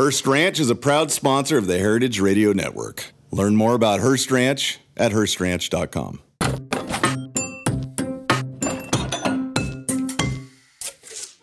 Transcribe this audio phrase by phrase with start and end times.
[0.00, 3.12] Hearst Ranch is a proud sponsor of the Heritage Radio Network.
[3.30, 6.22] Learn more about Hearst Ranch at HearstRanch.com.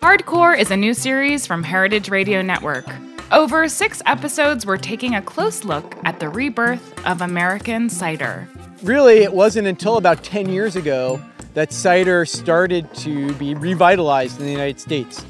[0.01, 2.87] Hardcore is a new series from Heritage Radio Network.
[3.31, 8.49] Over six episodes, we're taking a close look at the rebirth of American cider.
[8.81, 14.47] Really, it wasn't until about 10 years ago that cider started to be revitalized in
[14.47, 15.23] the United States.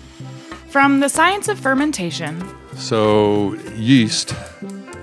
[0.70, 2.42] From the science of fermentation
[2.78, 4.34] So, yeast,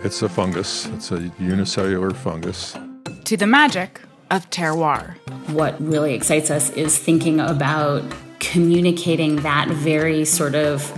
[0.05, 2.77] it's a fungus, it's a unicellular fungus.
[3.25, 5.17] to the magic of terroir.
[5.51, 8.03] What really excites us is thinking about
[8.39, 10.93] communicating that very sort of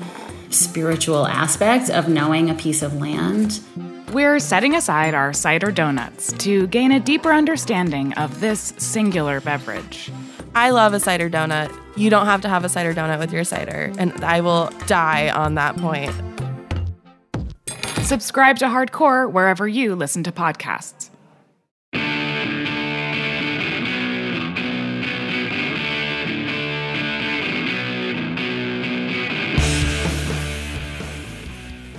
[0.50, 3.60] spiritual aspect of knowing a piece of land.
[4.12, 10.12] We're setting aside our cider donuts to gain a deeper understanding of this singular beverage.
[10.54, 11.76] I love a cider donut.
[11.96, 15.30] You don't have to have a cider donut with your cider, and I will die
[15.30, 16.12] on that point.
[18.06, 21.05] Subscribe to Hardcore wherever you listen to podcasts.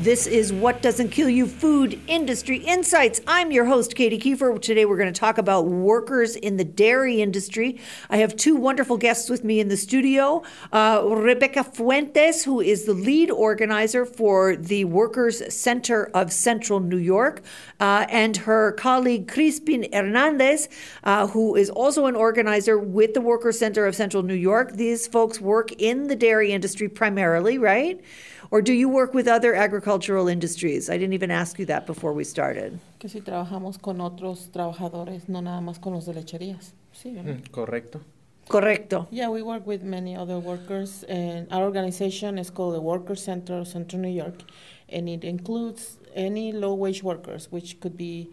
[0.07, 3.19] This is What Doesn't Kill You Food Industry Insights.
[3.27, 4.57] I'm your host, Katy Keiffer.
[4.61, 7.77] Today we're going to talk about workers in the dairy industry.
[8.09, 12.85] I have two wonderful guests with me in the studio uh, Rebecca Fuentes, who is
[12.85, 17.41] the lead organizer for the Workers Center of Central New York,
[17.81, 20.69] uh, and her colleague, Crispin Hernandez,
[21.03, 24.71] uh, who is also an organizer with the Workers Center of Central New York.
[24.71, 28.01] These folks work in the dairy industry primarily, right?
[28.49, 30.89] Or do you work with other agricultural industries?
[30.89, 32.79] I didn't even ask you that before we started.
[32.99, 36.73] Que si trabajamos con otros trabajadores, no nada más con los de lecherías.
[36.93, 37.41] Sí, ¿verdad?
[37.51, 37.99] Correcto.
[38.47, 39.07] Correcto.
[39.11, 43.59] Yeah, we work with many other workers, and our organization is called the Workers Center
[43.59, 44.41] of Central New York,
[44.87, 48.29] and it includes any low-wage workers, which could be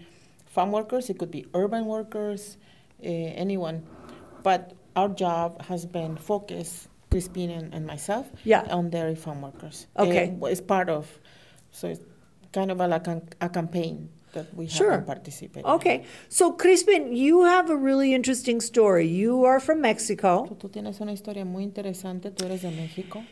[0.46, 2.58] farm workers, it could be urban workers,
[3.04, 3.82] uh, anyone.
[4.44, 8.66] But our job has been focused, Crispin and, and myself, Yeah.
[8.70, 9.86] on dairy farm workers.
[9.96, 10.24] Okay.
[10.28, 11.06] And it's part of,
[11.70, 12.00] so it's
[12.52, 14.90] kind of a, like a, a campaign that we have Sure.
[14.96, 15.64] been participating.
[15.64, 16.02] Okay.
[16.28, 19.06] So, Crispin, you have a really interesting story.
[19.06, 20.46] You are from Mexico.
[20.60, 23.22] Tú tienes una historia muy interesante, tú eres de México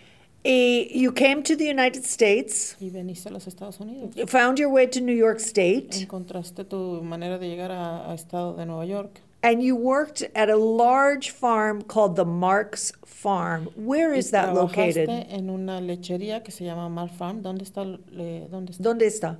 [0.44, 4.14] Eh, you came to the United States, y veniste a los Estados Unidos.
[4.16, 8.14] you found your way to New York State, Encontraste tu manera de llegar a, a
[8.14, 9.20] Estado de Nueva York.
[9.42, 13.68] And you worked at a large farm called the Marks Farm.
[13.76, 15.06] Where is that located?
[15.08, 17.42] trabajaste en una lechería que se llama Mar Farm.
[17.42, 17.84] ¿Dónde está?
[17.84, 18.82] le- ¿Dónde está?
[18.82, 19.38] ¿Dónde está?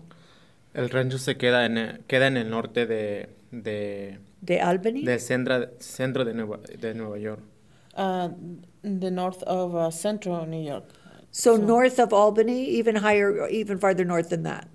[0.75, 5.05] El rancho se queda en el, queda en el norte de, de, De Albany?
[5.05, 7.41] del centra- centro de Nueva, de Nueva York.
[7.95, 8.31] Uh,
[8.83, 10.85] the north of uh, central New York.
[11.31, 14.67] so, north of Albany, even higher, even farther north than that.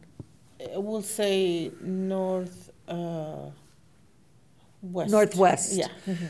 [0.75, 3.49] We'll say north uh,
[4.81, 5.11] west.
[5.11, 5.73] Northwest.
[5.73, 5.87] Yeah.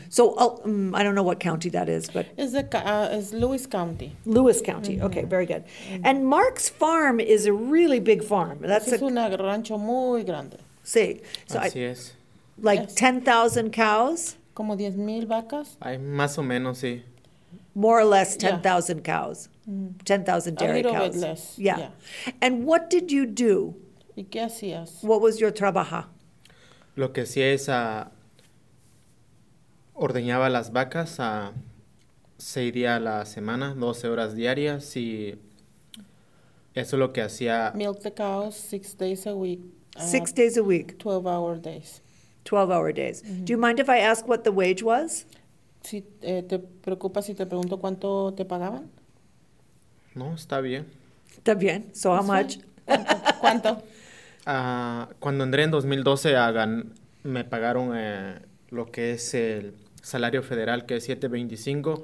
[0.08, 3.08] So, uh, mm, I don't know what county that is, but It's, the, ca- uh,
[3.12, 4.16] it's Lewis County.
[4.24, 5.00] Lewis County.
[5.00, 5.64] Okay, very good.
[6.04, 8.58] And Mark's Farm is a really big farm.
[8.62, 10.58] That's es a, un rancho muy grande.
[10.82, 12.12] see, so I, es.
[12.60, 12.94] like Yes.
[12.94, 15.76] 10,000 cows, Como 10 mil vacas.
[15.82, 17.02] Hay más o menos, sí.
[17.74, 18.50] more or less Yeah.
[18.60, 19.48] 10,000 cows,
[20.04, 21.16] 10,000 A dairy little bit cows.
[21.22, 21.78] less, Yeah.
[21.78, 21.88] yeah.
[22.42, 23.74] And what did you do?
[24.16, 25.04] ¿Y qué hacías?
[25.04, 26.06] What was your trabaja?
[26.96, 28.08] Lo que sí es, ah,
[29.98, 31.52] ordeñaba las vacas a
[32.38, 35.36] seis días a la semana, 12 horas diarias y
[36.74, 37.72] eso es lo que hacía.
[37.74, 39.60] Milk the cows six days a week.
[39.96, 42.00] uh, Six days a week, 12 hour days.
[42.44, 43.22] 12 hour days.
[43.22, 45.26] Do you mind if I ask what the wage was?
[45.82, 48.88] Si eh, te preocupa si te pregunto cuánto te pagaban.
[50.14, 50.86] No, está bien.
[51.36, 51.90] Está bien.
[51.94, 52.58] So, how much?
[53.40, 53.82] ¿Cuánto?
[54.50, 58.38] Ah, cuando entré en 2012 a gan- me pagaron eh,
[58.70, 62.02] lo que es el salario federal, que es 725.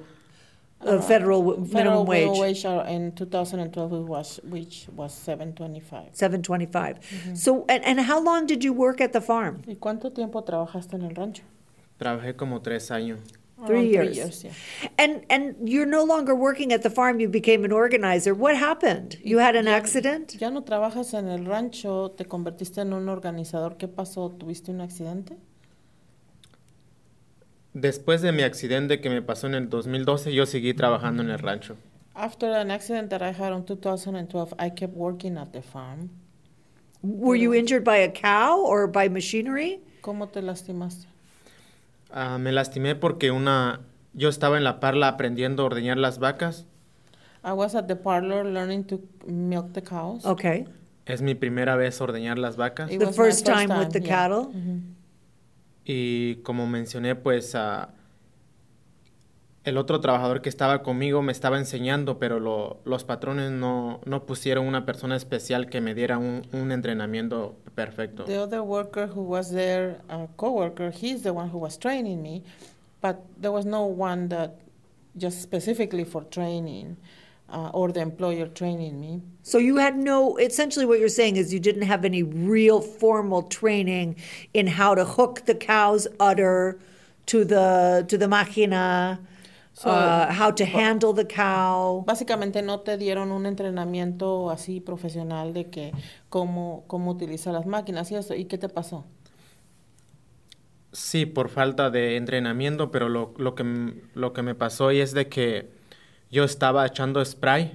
[0.80, 2.38] The federal Federal minimum minimum wage.
[2.40, 6.10] wage uh, in 2012 it was which was 725.
[6.12, 6.98] 725.
[7.34, 9.62] So, and, and how long did you work at the farm?
[9.66, 11.42] ¿Y cuánto tiempo trabajaste en el rancho?
[11.98, 13.20] Trabajé como tres años.
[13.66, 14.44] Three Around years.
[14.44, 14.50] yeah.
[14.98, 17.18] And and you're no longer working at the farm.
[17.20, 18.34] You became an organizer.
[18.34, 19.16] What happened?
[19.22, 20.36] You had an accident.
[20.38, 23.76] Ya no trabajas en el rancho, te convertiste en un organizador.
[23.78, 24.28] ¿Qué pasó?
[24.36, 25.36] ¿Tuviste un accidente?
[27.74, 31.38] Después de mi accidente que me pasó en el 2012, yo seguí trabajando en el
[31.38, 31.76] rancho.
[32.14, 36.10] After an accident that I had in 2012, I kept working at the farm.
[37.02, 39.80] Were you injured by a cow or by machinery?
[40.00, 41.06] ¿Cómo te lastimaste?
[42.10, 43.80] Ah, me lastimé porque una,
[44.12, 46.66] yo estaba en la parla aprendiendo a ordeñar las vacas
[47.44, 50.24] I was at the parlor learning to milk the cows.
[50.24, 50.66] Okay.
[51.06, 52.90] Es mi primera vez ordeñar las vacas.
[52.90, 54.08] It The my first time with the yeah.
[54.08, 54.52] cattle?
[55.84, 57.90] Y como mencioné, pues ah,
[59.64, 64.24] el otro trabajador que estaba conmigo me estaba enseñando, pero lo- los patrones no, no
[64.26, 68.24] pusieron una persona especial que me diera un, un entrenamiento perfecto.
[68.24, 72.42] The other worker who was there, a coworker, he's the one who was training me,
[73.02, 74.52] but there was no one that
[75.16, 76.96] just specifically for training
[77.54, 79.22] uh, or the employer training me.
[79.42, 83.42] So you had no, essentially what you're saying is you didn't have any real formal
[83.42, 84.16] training
[84.52, 86.78] in how to hook the cow's udder
[87.26, 89.18] to the, to the máquina,
[89.74, 92.04] So- uh, how to handle the cow.
[92.06, 95.92] Básicamente no te dieron un entrenamiento así profesional de que
[96.30, 98.34] cómo, cómo utilizar las máquinas y eso.
[98.34, 99.04] ¿Y qué te pasó?
[100.92, 105.00] Sí, por falta de entrenamiento, pero lo, lo, que, m- lo que me pasó y
[105.00, 105.68] es de que
[106.34, 107.70] yo estaba echando spray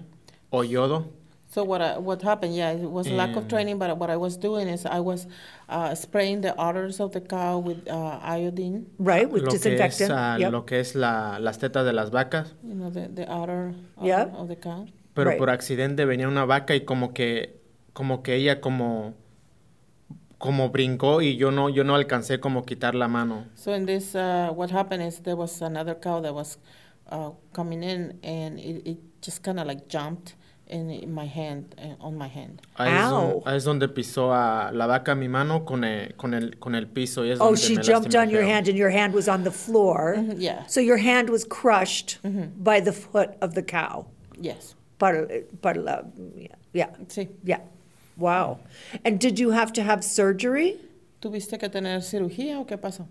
[0.51, 1.05] o yodo
[1.51, 2.53] So what I, what happened?
[2.55, 3.49] Yeah, it was lack of Mm.
[3.49, 5.25] training, but what I was doing is I was
[5.67, 8.85] uh, spraying the udders of the cow with uh, iodine.
[8.99, 10.11] Right, with lo que es, disinfectant.
[10.13, 10.51] ah, Yep.
[10.51, 14.05] lo que es la, las tetas de las vacas, You know, the, the udder, udder
[14.05, 14.35] Yep.
[14.37, 14.85] of the cow.
[15.15, 15.39] pero Right.
[15.39, 17.59] por accidente venía una vaca y como que,
[17.93, 19.15] como que ella como,
[20.37, 23.45] como brincó y yo no, yo no alcancé como quitar la mano.
[23.55, 26.59] So in this, uh, what happened is there was another cow that was
[27.11, 30.35] uh, coming in, and it, it just kind of like jumped
[30.67, 32.61] in, in my hand, uh, on my hand.
[32.77, 33.43] Ahí es, don- Ow.
[33.45, 36.85] ahí es donde pisó a la vaca mi mano con el, con el, con el
[36.87, 37.23] piso.
[37.23, 38.49] Y es Oh, donde she me jumped lastimé on your feo.
[38.53, 40.15] hand and your hand was on the floor.
[40.17, 40.65] Mhm, yeah.
[40.67, 44.05] So your hand was crushed by the foot of the cow.
[44.39, 44.75] Yes.
[44.99, 45.27] Par,
[45.61, 46.01] par la,
[46.73, 47.29] yeah, Sí.
[47.43, 47.61] yeah.
[48.17, 48.59] Wow.
[49.05, 50.77] And did you have to have surgery?
[51.21, 53.07] ¿Tuviste que tener cirugía o qué pasó?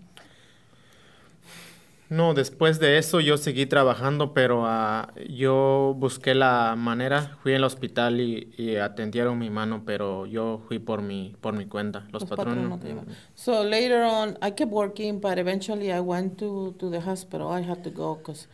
[2.09, 7.63] No, después de eso yo seguí trabajando, pero ah, yo busqué la manera, fui al
[7.63, 11.99] hospital y, y atendieron mi mano, pero yo fui por mi, por mi cuenta.
[12.11, 12.67] Los, Los patrones.
[12.67, 13.05] patrones no te llevan.
[13.35, 17.51] So later on, I kept working, but eventually I went to, to the hospital.
[17.51, 18.47] I had to go because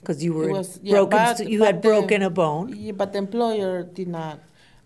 [0.00, 2.72] Because you it were was yeah, broken, but- you but had the- broken a bone.
[2.74, 4.38] Yeah, but the employer did not.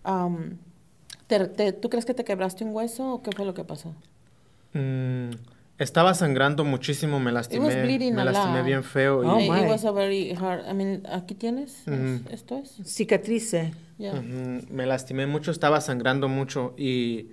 [0.03, 0.59] Um,
[1.29, 3.95] te- te- ¿Tú crees que te quebraste un hueso o qué fue lo que pasó?
[4.73, 5.29] Mm,
[5.77, 8.65] estaba sangrando muchísimo, me It was lastimé, bleeding me a lastimé lot.
[8.65, 9.23] bien feo.
[9.23, 9.61] y- Oh, my.
[9.63, 10.65] it was a very hard.
[10.69, 11.83] I mean, aquí tienes.
[11.87, 11.95] Ujú.
[12.27, 12.75] Es- Esto es.
[12.85, 13.73] Cicatrice.
[13.97, 14.21] Yeah.
[14.69, 17.29] Me lastimé mucho, estaba sangrando mucho y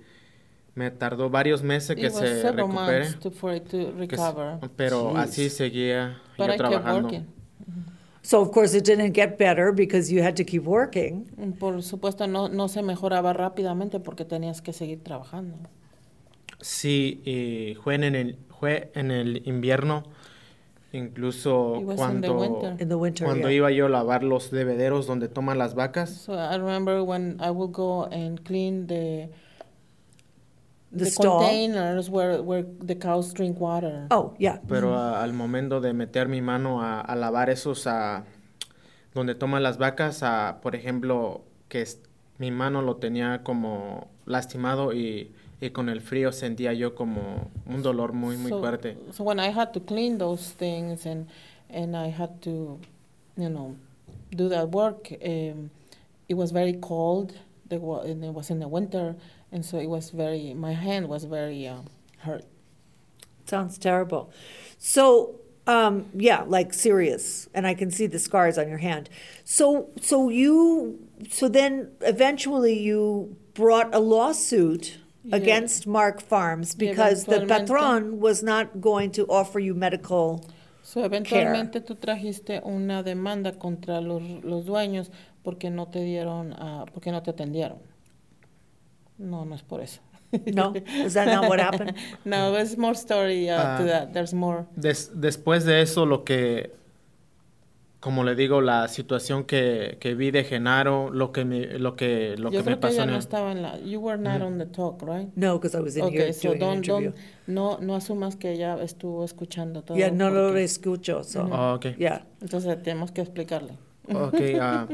[0.75, 3.13] me tardó varios meses que se recupere.
[3.21, 4.59] to, for it to se- recover.
[4.75, 7.01] pero así seguía But yo I kept trabajando.
[7.09, 7.25] working.
[8.21, 11.25] So of course it didn't get better because you had to keep working.
[11.37, 15.57] Mm, Por supuesto, no, no se mejoraba rápidamente porque tenías que seguir trabajando.
[16.63, 20.03] Sí, y fue en el, fue en el invierno,
[20.93, 22.81] incluso cuando, winter.
[22.81, 23.57] In the winter, cuando yeah.
[23.57, 26.09] iba yo a lavar los bebederos donde toman las vacas.
[26.09, 29.29] So I remember when I would go and clean the
[30.95, 34.05] The containers where, where the cows drink water.
[34.11, 34.61] Oh, yeah.
[34.69, 38.23] Pero a- al momento de meter mi mano a, a lavar esos a,
[39.13, 41.99] donde toman las vacas, a, por ejemplo, que es-
[42.37, 45.31] mi mano lo tenía como lastimado y,
[45.63, 48.97] y con el frío sentía yo como un dolor muy, muy so, fuerte.
[49.11, 51.27] So when I had to clean those things and
[51.69, 52.79] and I had to,
[53.37, 53.75] you know,
[54.35, 55.71] do that work, um,
[56.27, 57.33] it was very cold.
[57.69, 59.15] The, wa- and it was in the winter,
[59.51, 60.53] and so it was very.
[60.53, 61.85] My hand was very um,
[62.19, 62.43] hurt.
[63.45, 64.31] Sounds terrible.
[64.77, 69.09] So, um, yeah, like serious, and I can see the scars on your hand.
[69.45, 75.37] So, so you, so then eventually you brought a lawsuit Yeah.
[75.37, 80.41] against Mark Farms because the patron was not going to offer you medical.
[80.81, 85.09] So eventualmente tú trajiste una demanda contra los, los dueños
[85.41, 87.77] porque no te dieron, ah, porque no te atendieron.
[89.17, 90.01] No, no es por eso.
[90.47, 90.73] No,
[91.05, 91.93] is that not what happened?
[92.25, 93.85] no, there's more story uh, to Ah.
[93.85, 94.13] that.
[94.13, 94.65] There's more.
[94.77, 96.71] Des- después de eso, lo que,
[98.03, 102.35] como le digo, la situación que, que vi de Genaro, lo que me, lo que,
[102.37, 103.79] lo Yo que me creo que pasó ella en no estaba en la.
[103.79, 105.29] You were not on the talk, right?
[105.37, 107.11] No, because I was in here Okay, so doing an don't, interview.
[107.11, 109.95] don't, no, no asumas que ella estuvo escuchando todo.
[109.97, 111.95] yeah, no lo porque- escucho, so Oh, ok.
[111.97, 112.25] yeah.
[112.41, 113.77] Entonces tenemos que explicarle.
[114.13, 114.85] Ok, ah,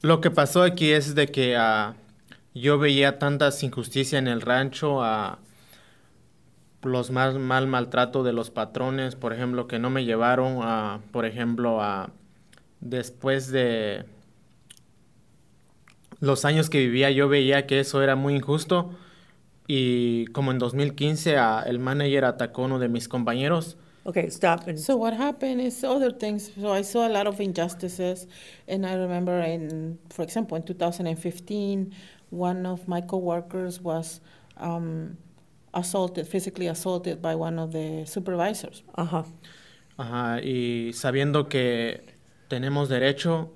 [0.00, 1.94] lo que pasó aquí es de que ah,
[2.54, 5.40] yo veía tantas injusticias en el rancho, a
[6.86, 11.24] los mal, mal maltrato de los patrones, por ejemplo, que no me llevaron, a, por
[11.24, 12.10] ejemplo, a
[12.80, 14.04] después de
[16.20, 18.90] los años que vivía, yo veía que eso era muy injusto
[19.66, 23.76] y como en 2015 ah, el manager atacó a uno de mis compañeros.
[24.06, 26.52] Okay, stop and So what happened is other things.
[26.60, 28.28] So I saw a lot of injustices,
[28.68, 31.90] and I remember in, for example, in 2015,
[32.28, 34.20] one of my coworkers was
[34.58, 35.16] um,
[35.74, 38.84] assaulted, physically assaulted by one of the supervisors.
[38.96, 39.24] Ajá.
[39.96, 42.14] Ajá, y sabiendo que
[42.48, 43.52] tenemos derecho,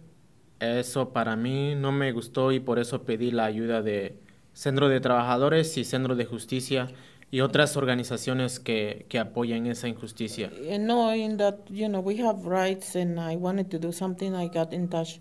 [0.60, 4.18] eso para mí no me gustó y por eso pedí la ayuda de
[4.52, 6.88] Centro de Trabajadores y Centro de Justicia
[7.30, 10.50] y otras organizaciones que, que apoyan esa injusticia.
[10.70, 14.48] And knowing that you know we have rights, and I wanted to do something, I
[14.48, 15.20] got in touch,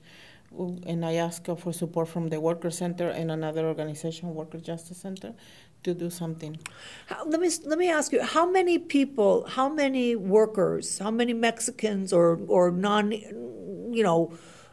[0.51, 4.97] w- and I asked for support from the Worker Center and another organization, Worker Justice
[4.97, 5.33] Center,
[5.88, 6.53] to do something.
[7.08, 9.34] How, let me let me ask you: How many people?
[9.58, 11.00] How many workers?
[11.00, 13.12] How many Mexicans or or non,
[13.98, 14.20] you know,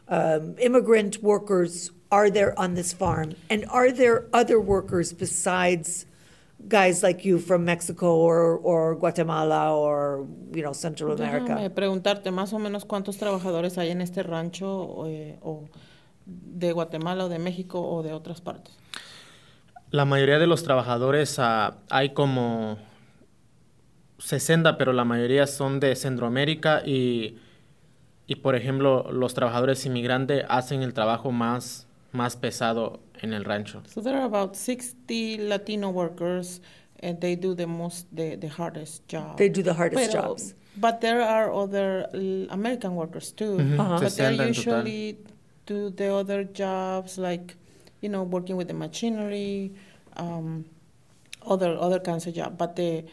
[0.08, 3.28] um, immigrant workers are there on this farm?
[3.48, 6.06] And are there other workers besides
[6.68, 11.54] guys like you from Mexico or or Guatemala or you know Central America.
[11.54, 15.68] Déjame preguntarte más o menos cuántos trabajadores hay en este rancho eh, o
[16.26, 18.74] de Guatemala o de México o de otras partes.
[19.94, 22.78] La mayoría de los trabajadores ah, hay como
[24.18, 27.38] 60, pero la mayoría son de Centroamérica y,
[28.26, 33.82] y por ejemplo, los trabajadores inmigrantes hacen el trabajo más, más pesado en el rancho.
[33.86, 36.60] So there are about 60 Latino workers,
[37.00, 39.36] and they do the most, the, the hardest job.
[39.36, 40.54] They do the hardest Pero- jobs.
[40.76, 42.08] But there are other
[42.50, 43.58] American workers too.
[43.58, 44.00] Ujú, Uh-huh.
[44.00, 44.78] But they 60 en total.
[44.88, 45.18] usually
[45.66, 47.54] do the other jobs like,
[48.04, 49.72] you know, working with the machinery,
[50.16, 50.64] um,
[51.52, 52.58] other other kinds of job.
[52.58, 53.04] But the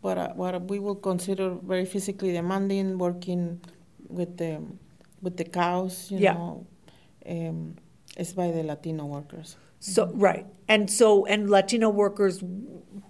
[0.00, 3.60] what uh, what we will consider very physically demanding, working
[4.08, 4.62] with the
[5.22, 6.34] with the cows, you Yeah.
[6.38, 6.66] know,
[7.26, 7.74] um,
[8.16, 9.56] is by the Latino workers.
[9.80, 12.42] So right, and so and Latino workers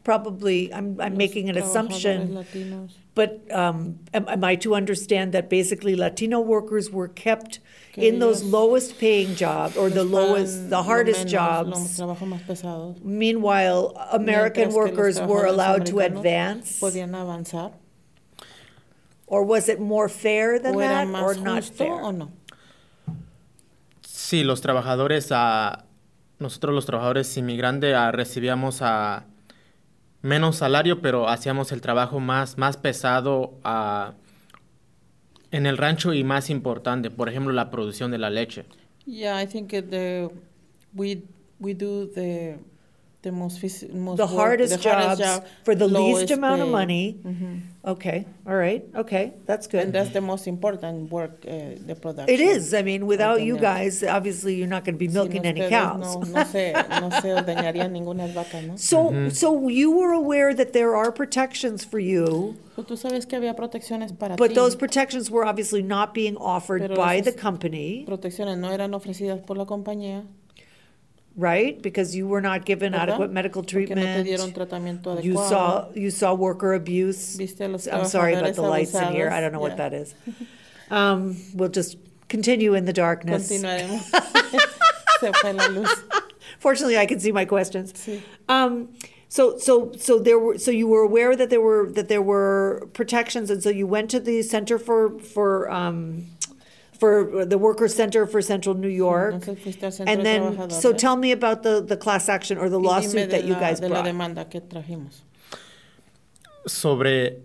[0.05, 0.73] probably.
[0.73, 2.31] I'm I'm making an assumption.
[2.31, 2.93] Latinos.
[3.15, 7.59] But um, am, am I to understand that basically Latino workers were kept
[7.93, 11.71] Que in those lowest paying jobs or the lowest, pagan the lo hardest menos, jobs?
[11.71, 13.03] Los trabajos más pesados.
[13.03, 16.81] Meanwhile, American Mientras workers were allowed to advance?
[16.81, 17.73] Podían avanzar.
[19.27, 22.01] Or was it more fair than ¿O that or not fair?
[22.01, 22.31] o no?
[24.03, 25.83] Sí, los trabajadores, ah,
[26.39, 29.25] nosotros los trabajadores inmigrantes ah, recibíamos ah,
[30.23, 34.15] menos salario, pero hacíamos el trabajo más, más pesado ah,
[35.51, 38.65] en el rancho y más importante, por ejemplo, la producción de la leche.
[40.95, 41.23] We
[41.61, 42.59] we do the
[43.23, 46.31] the most phys- most The work- hardest the hardest jobs job, for the least lowest
[46.31, 46.73] amount of pay.
[46.73, 47.17] money.
[47.25, 47.61] Mhm.
[47.85, 49.81] Okay, all right, okay, that's good.
[49.83, 52.33] And that's the most important work, uh, the production.
[52.33, 55.63] It is, I mean, without you guys, obviously, you're not gonna be Sin milking any
[55.63, 56.01] ustedes cows.
[56.01, 58.77] No, no se, no se ordeñarían ninguna vaca, ¿no?
[58.77, 63.57] So, so you were aware that there are protections for you, tú sabes que había
[63.57, 64.55] protecciones para but ti.
[64.55, 69.41] those protections were obviously not being offered Pero by the company, protecciones no eran ofrecidas
[69.45, 70.23] por la compañía.
[71.39, 71.81] Right?
[71.81, 73.09] Because you were not given ¿verdad?
[73.09, 75.25] adequate medical Porque no te dieron treatment.
[75.25, 77.39] You saw, you saw worker abuse.
[77.41, 80.15] I'm sorry about the lights in here, I don't know what that is.
[80.91, 83.53] Um, we'll just continue in the darkness.
[83.53, 84.09] Continuaremos.
[85.21, 86.05] se fue la luz.
[86.59, 87.93] Fortunately, I can see my questions.
[87.93, 88.23] Sí.
[88.49, 88.89] Um,
[89.29, 92.89] so, so, so there were, so you were aware that there were, that there were
[92.95, 96.27] protections, and so you went to the Center for, for, um,
[96.99, 99.35] for the Workers Center for Central New York.
[99.35, 102.69] Entonces fuiste al centro And then, so tell me about the, the class action or
[102.69, 104.05] the lawsuit that you guys de la brought.
[104.07, 105.23] demanda que trajimos.
[106.67, 107.41] Sobre,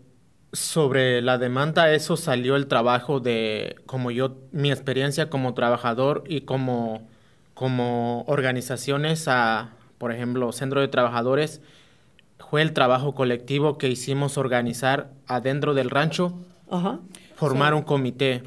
[0.51, 6.41] sobre la demanda, eso salió el trabajo de, como yo, mi experiencia como trabajador y
[6.41, 7.07] como,
[7.53, 11.62] como organizaciones, a, por ejemplo, Centro de Trabajadores,
[12.50, 16.33] fue el trabajo colectivo que hicimos organizar adentro del rancho,
[16.72, 17.00] Uh-huh.
[17.36, 18.41] formar un comité.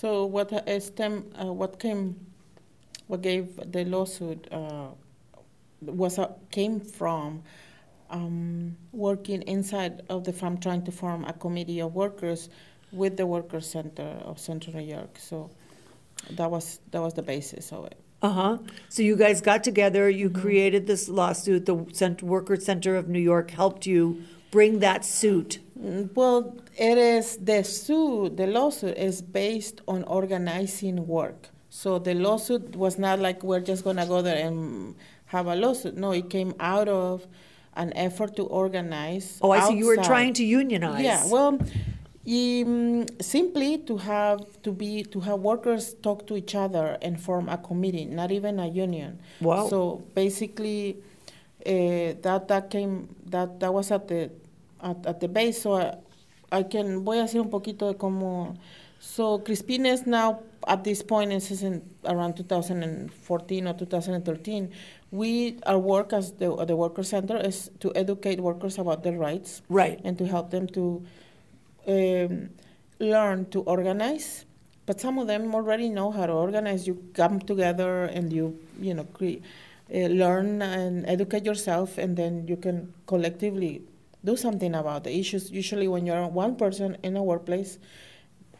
[0.00, 2.16] So what ha- stem, uh, what came,
[3.06, 4.88] what gave the lawsuit uh,
[5.82, 7.42] was uh, came from
[8.08, 12.48] um, working inside of the farm, trying to form a committee of workers
[12.92, 15.18] with the Workers Center of Central New York.
[15.18, 15.50] So
[16.30, 17.98] that was that was the basis of it.
[18.22, 18.56] Uh-huh.
[18.88, 23.20] So you guys got together, you created this lawsuit, the Cent- Workers Center of New
[23.20, 25.58] York helped you bring that suit.
[25.80, 31.48] Well, it is the suit, the lawsuit is based on organizing work.
[31.70, 34.94] So the lawsuit was not like we're just gonna go there and
[35.26, 35.96] have a lawsuit.
[35.96, 37.26] No, it came out of
[37.76, 39.38] an effort to organize.
[39.40, 41.02] Oh, I see, you were trying to unionize.
[41.02, 41.58] Yeah, well,
[42.26, 47.48] um, simply to have to be to have workers talk to each other and form
[47.48, 49.20] a committee, not even a union.
[49.40, 49.68] Wow.
[49.68, 50.98] So basically,
[51.64, 54.30] uh, that that came that that was at the
[54.82, 55.62] at, at the base.
[55.62, 55.96] So I,
[56.52, 58.56] I can voy a hacer un poquito de cómo.
[58.98, 64.70] So Crispines now at this point is in around 2014 or 2013
[65.10, 69.62] we our work as the the worker center is to educate workers about their rights,
[69.68, 69.98] Right.
[70.04, 71.02] and to help them to
[71.88, 72.50] um,
[73.00, 74.44] learn to organize.
[74.86, 76.86] But some of them already know how to organize.
[76.86, 79.42] You come together and you you know cre-
[79.92, 83.82] uh, learn and educate yourself, and then you can collectively
[84.24, 85.50] do something about the issues.
[85.50, 87.78] Usually, when you're one person in a workplace,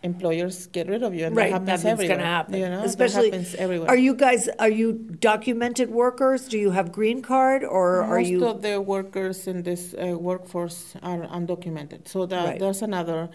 [0.02, 2.16] employers get rid of you, and Right, that happens nothing's everywhere.
[2.16, 2.54] gonna happen.
[2.54, 3.88] You know, Especially, everywhere.
[3.90, 6.48] are you guys, are you documented workers?
[6.48, 8.38] Do you have green card or are you?
[8.40, 12.08] Most of the workers in this uh, workforce are undocumented.
[12.08, 12.58] So that, Right.
[12.58, 13.28] there's another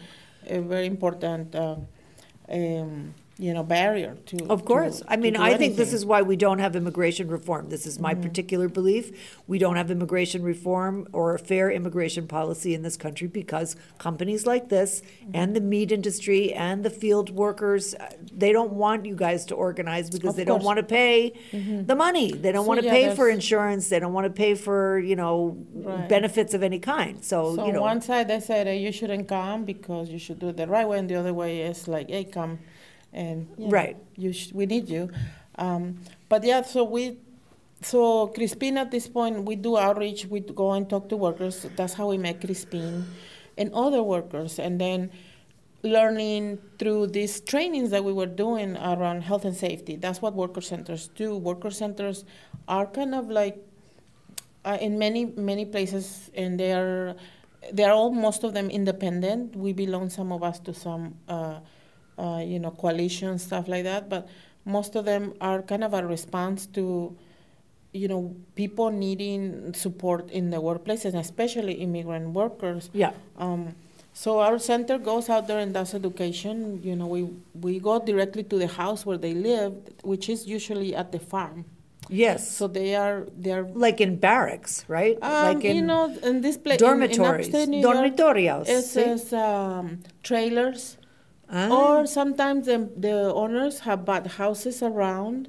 [0.50, 1.76] uh, very important, uh,
[2.50, 4.38] um, you know, barrier to.
[4.50, 5.00] Of course.
[5.02, 7.68] to- I mean, I think this is why we don't have immigration reform.
[7.70, 8.22] This is my Mm-hmm.
[8.24, 9.12] particular belief.
[9.46, 14.46] We don't have immigration reform or a fair immigration policy in this country because companies
[14.46, 15.32] like this Mm-hmm.
[15.34, 19.56] and the meat industry and the field workers, uh, they don't want you guys to
[19.56, 22.32] organize because Of they don't want to pay the money.
[22.32, 23.90] They don't So, want to yeah, pay for insurance.
[23.90, 26.08] They don't want to pay for, you know, Right.
[26.08, 27.22] benefits of any kind.
[27.24, 27.80] So, So you know.
[27.84, 30.68] On one side they said hey, you shouldn't come because you should do it the
[30.68, 32.60] right way, and the other way is like, hey, come,
[33.14, 33.98] and know, Right.
[34.18, 35.10] you sh- we need you.
[35.58, 37.18] Um, but yeah, so we,
[37.82, 40.26] so Crispin at this point we do outreach.
[40.26, 41.66] We go and talk to workers.
[41.76, 43.06] That's how we met Crispin,
[43.58, 45.12] and other workers, and then
[45.84, 49.96] learning through these trainings that we were doing around health and safety.
[49.96, 51.38] That's what worker centers do.
[51.38, 52.26] Worker centers
[52.68, 53.58] are kind of like
[54.66, 57.16] uh, in many many places, and they are
[57.72, 59.56] they are all most of them independent.
[59.56, 61.60] We belong some of us to some uh,
[62.18, 64.28] uh, you know coalition stuff like that, but
[64.66, 67.16] most of them are kind of a response to
[67.94, 72.90] you know people needing support in the workplaces, and especially immigrant workers.
[72.94, 73.14] Yeah.
[73.38, 73.76] Um,
[74.14, 76.82] so our center goes out there and does education.
[76.84, 80.96] You know, we we go directly to the house where they live, which is usually
[80.96, 81.66] at the farm.
[82.10, 82.50] Yes.
[82.50, 85.18] So they are they are like in barracks, right?
[85.22, 88.68] um, like in you know, in this place, dormitories, in, in York, dormitorios.
[88.68, 88.94] It sí.
[88.96, 90.98] says um, trailers,
[91.56, 91.70] Ah.
[91.80, 95.48] or sometimes the, the owners have bought houses around,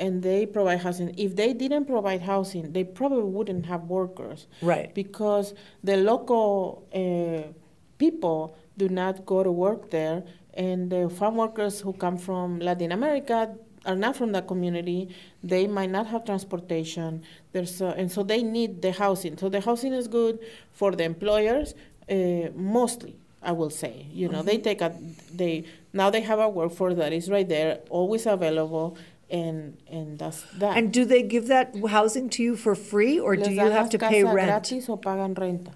[0.00, 1.14] and they provide housing.
[1.16, 4.92] If they didn't provide housing, they probably wouldn't have workers, Right.
[4.94, 7.52] Because the local uh,
[7.98, 12.90] people do not go to work there, and the farm workers who come from Latin
[12.90, 13.54] America
[13.86, 15.00] are not from that community.
[15.42, 17.22] They might not have transportation.
[17.52, 19.36] There's uh, and so they need the housing.
[19.36, 20.38] So the housing is good
[20.72, 21.74] for the employers
[22.10, 23.16] uh, mostly.
[23.44, 24.92] I will say, you know, they take a
[25.32, 28.96] they now they have a workforce that is right there, always available,
[29.30, 30.76] and and that's that.
[30.76, 33.98] And do they give that housing to you for free, or do you have to
[33.98, 34.48] pay casas rent?
[34.48, 35.72] gratis o pagan renta?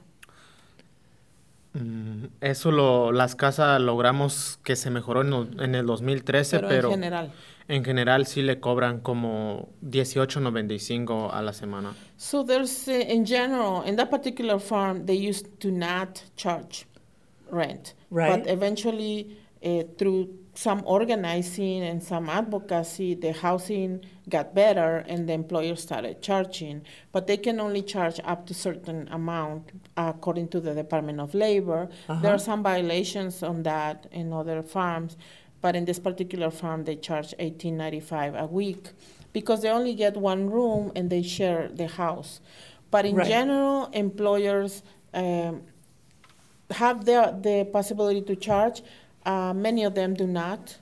[1.74, 6.88] Mm, Eso lo, las casas logramos que se mejoró en, en el 2013, Pero pero,
[6.88, 7.31] en general.
[7.68, 11.94] en general sí le cobran como 18.95 a la semana.
[12.16, 16.87] So there's, uh, in general, in that particular farm, they used to not charge
[17.51, 17.95] rent.
[18.11, 18.43] Right.
[18.43, 25.33] But eventually, uh, through some organizing and some advocacy, the housing got better and the
[25.33, 26.83] employers started charging.
[27.13, 31.89] But they can only charge up to certain amount according to the Department of Labor.
[32.23, 35.17] There are some violations on that in other farms,
[35.61, 38.91] but in this particular farm, they charge eighteen ninety-five a week
[39.33, 42.41] because they only get one room and they share the house.
[42.91, 43.29] But in Right.
[43.29, 44.83] general, employers
[45.15, 45.63] um,
[46.70, 48.83] have the, the possibility to charge.
[49.24, 50.76] Uh, many of them do not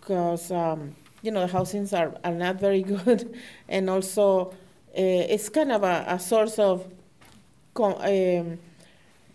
[0.00, 3.34] because, um, you know, the housings are, are not very good.
[3.68, 6.86] and also, uh, it's kind of a, a source of,
[7.76, 8.58] um,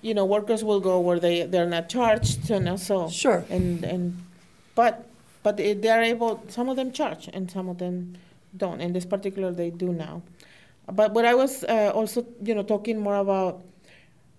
[0.01, 3.09] you know, workers will go where they, they're not charged, you know, so.
[3.09, 3.43] Sure.
[3.49, 4.23] And, and,
[4.75, 5.07] but,
[5.41, 8.17] but they they are able, some of them charge and some of them
[8.55, 8.81] don't.
[8.81, 10.21] In this particular, they do now.
[10.91, 13.61] But what I was uh, also, you know, talking more about,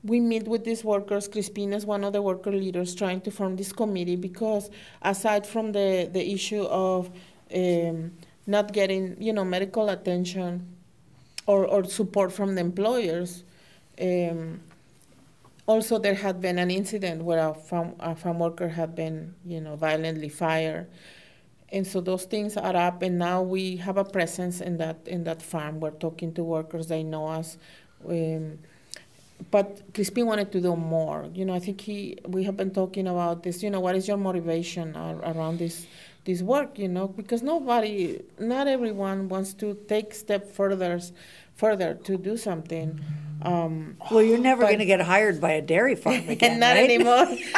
[0.04, 1.28] we meet with these workers.
[1.28, 4.70] Crispin is one of the worker leaders trying to form this committee because
[5.02, 7.10] aside from the, the issue of
[7.54, 8.12] um,
[8.46, 10.66] not getting, you know, medical attention
[11.46, 13.42] or, or support from the employers,
[14.00, 14.60] um,
[15.66, 19.60] also there had been an incident where a farm, a farm worker had been, you
[19.60, 20.86] know, violently fired.
[21.70, 25.24] And so those things are up, and now we have a presence in that in
[25.24, 25.80] that farm.
[25.80, 27.58] We're talking to workers; they know us.
[28.08, 28.58] Um,
[29.50, 31.28] but Crispin wanted to do more.
[31.34, 33.62] You know, I think he we have been talking about this.
[33.62, 35.86] You know, what is your motivation around this
[36.24, 36.78] this work?
[36.78, 41.00] You know, because nobody, not everyone wants to take step further
[41.56, 43.00] further to do something.
[43.42, 46.90] Um, Well, you're never going to get hired by a dairy farm again, not right?
[46.90, 47.26] anymore.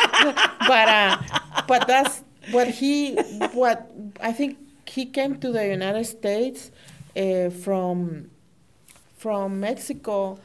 [0.69, 1.19] but uh,
[1.67, 3.15] but that's what he
[3.53, 3.91] what
[4.21, 6.71] I think he came to the United States
[7.17, 8.31] uh, from
[9.17, 10.39] from Mexico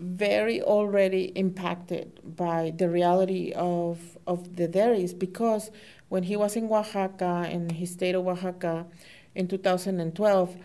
[0.00, 5.70] very already impacted by the reality of, of the dairies because
[6.08, 8.86] when he was in Oaxaca, in his state of Oaxaca,
[9.34, 10.56] in 2012,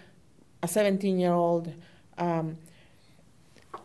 [0.64, 1.72] a 17 year old
[2.18, 2.58] um,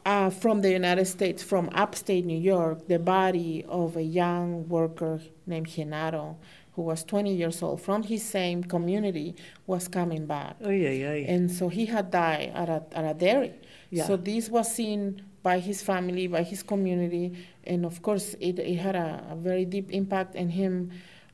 [0.06, 5.20] uh, from the United States, from upstate New York, the body of a young worker
[5.46, 6.36] named Genaro,
[6.74, 9.34] who was 20 years old, from his same community,
[9.66, 10.56] was coming back.
[10.64, 11.24] Oy, oy, oy.
[11.28, 13.52] And so he had died at a, at a dairy.
[13.90, 14.06] Yeah.
[14.06, 17.32] So this was seen by his family, by his community,
[17.64, 20.90] and of course, it, it had a, a very deep impact on him.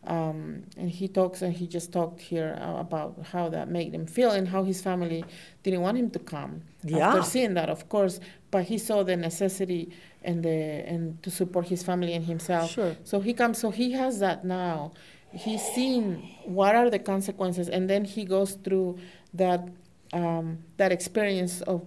[0.09, 4.07] Um, and he talks, and he just talked here uh, about how that made him
[4.07, 5.25] feel and how his family
[5.65, 7.09] didn't want him to come Yeah.
[7.09, 8.21] after seeing that, of course.
[8.53, 9.91] But he saw the necessity
[10.23, 10.51] and the
[10.93, 12.71] and to support his family and himself.
[12.71, 12.97] Sure.
[13.03, 13.59] So he comes.
[13.59, 14.93] So he has that now.
[15.33, 18.99] He's seen what are the consequences, and then he goes through
[19.35, 19.69] that
[20.13, 21.83] um, that experience of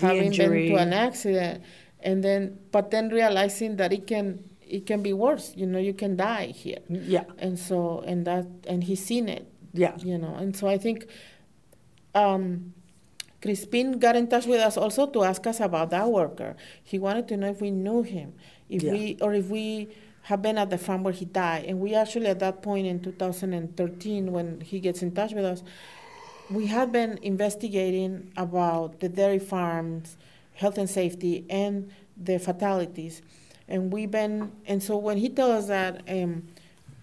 [0.00, 0.68] having injury.
[0.68, 1.62] been to an accident,
[2.00, 5.52] and then but then realizing that it can it can be worse.
[5.56, 6.78] You know, you can die here.
[6.88, 7.24] Yeah.
[7.38, 9.46] And so and that and he's seen it.
[9.72, 9.96] Yeah.
[9.98, 11.06] You know, and so I think.
[12.14, 12.74] Um,
[13.40, 16.54] Crispin got in touch with us also to ask us about that worker.
[16.84, 18.34] He wanted to know if we knew him,
[18.68, 18.92] if Yeah.
[18.92, 19.88] we or if we
[20.24, 21.64] have been at the farm where he died.
[21.64, 25.64] And we actually at that point in 2013, when he gets in touch with us,
[26.52, 30.16] we have been investigating about the dairy farms,
[30.54, 33.22] health and safety, and the fatalities.
[33.68, 36.48] And we've been, and so when he tells us that, um,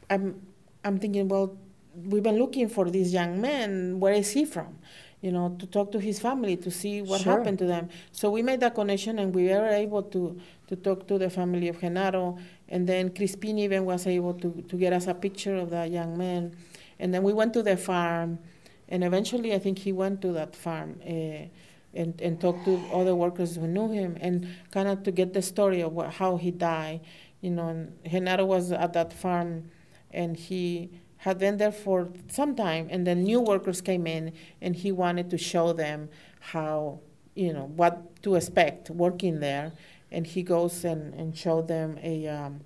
[0.10, 0.42] I'm,
[0.84, 1.58] I'm thinking, well,
[2.06, 4.00] we've been looking for this young man.
[4.00, 4.78] Where is he from?
[5.22, 7.38] You know, to talk to his family to see what Sure.
[7.38, 7.90] happened to them.
[8.12, 11.68] So we made that connection, and we were able to to talk to the family
[11.68, 12.40] of Genaro.
[12.70, 16.18] And then Crispin even was able to to get us a picture of that young
[16.18, 16.56] man.
[17.00, 18.40] And then we went to the farm,
[18.90, 21.02] and eventually I think he went to that farm.
[21.08, 21.48] Uh,
[21.92, 25.42] and, and talked to other workers who knew him and kind of to get the
[25.42, 27.02] story of what, how he died.
[27.42, 29.72] You know, and Genaro was at that farm
[30.12, 34.76] and he had been there for some time and then new workers came in and
[34.76, 37.00] he wanted to show them how
[37.36, 39.74] you know what to expect working there
[40.12, 42.62] and he goes and, and showed them a um,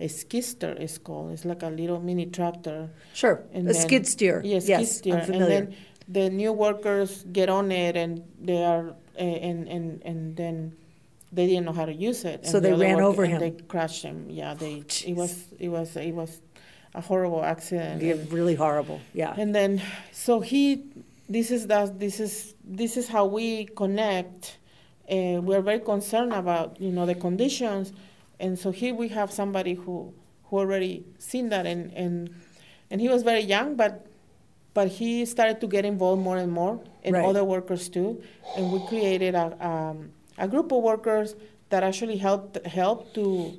[0.00, 3.42] a skister is called it's like a little mini tractor Sure.
[3.52, 4.40] and a then- skid steer.
[4.44, 5.56] yes yes, skid steer I'm familiar.
[5.58, 5.76] and then
[6.08, 10.72] the new workers get on it and they are uh, and and and then
[11.32, 12.46] they didn't know how to use it.
[12.46, 13.40] So and they the ran over and him.
[13.40, 14.26] They crashed him.
[14.28, 14.82] Yeah, they.
[15.06, 15.44] It was.
[15.60, 15.94] It was.
[15.96, 16.40] It was
[16.94, 18.02] a horrible accident.
[18.02, 18.98] Yeah, really horrible.
[19.14, 19.34] Yeah.
[19.38, 20.82] and then, so he,
[21.28, 22.00] this is that.
[22.00, 24.58] This is this is how we connect.
[25.08, 27.92] Uh, we're very concerned about you know the conditions,
[28.40, 30.12] and so here we have somebody who
[30.44, 32.30] who already seen that, and and
[32.90, 34.06] and he was very young, but
[34.74, 37.24] but he started to get involved more and more, and Right.
[37.24, 38.22] other workers too,
[38.56, 41.34] and we created a um, a group of workers
[41.70, 43.58] that actually helped help to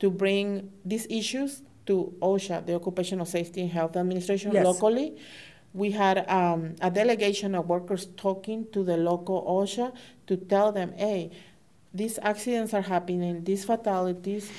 [0.00, 4.64] to bring these issues to OSHA, the Occupational Safety and Health Administration, Yes.
[4.64, 5.16] locally.
[5.72, 9.92] We had um, a delegation of workers talking to the local OSHA
[10.26, 11.30] to tell them, hey,
[11.92, 14.50] these accidents are happening, these fatalities,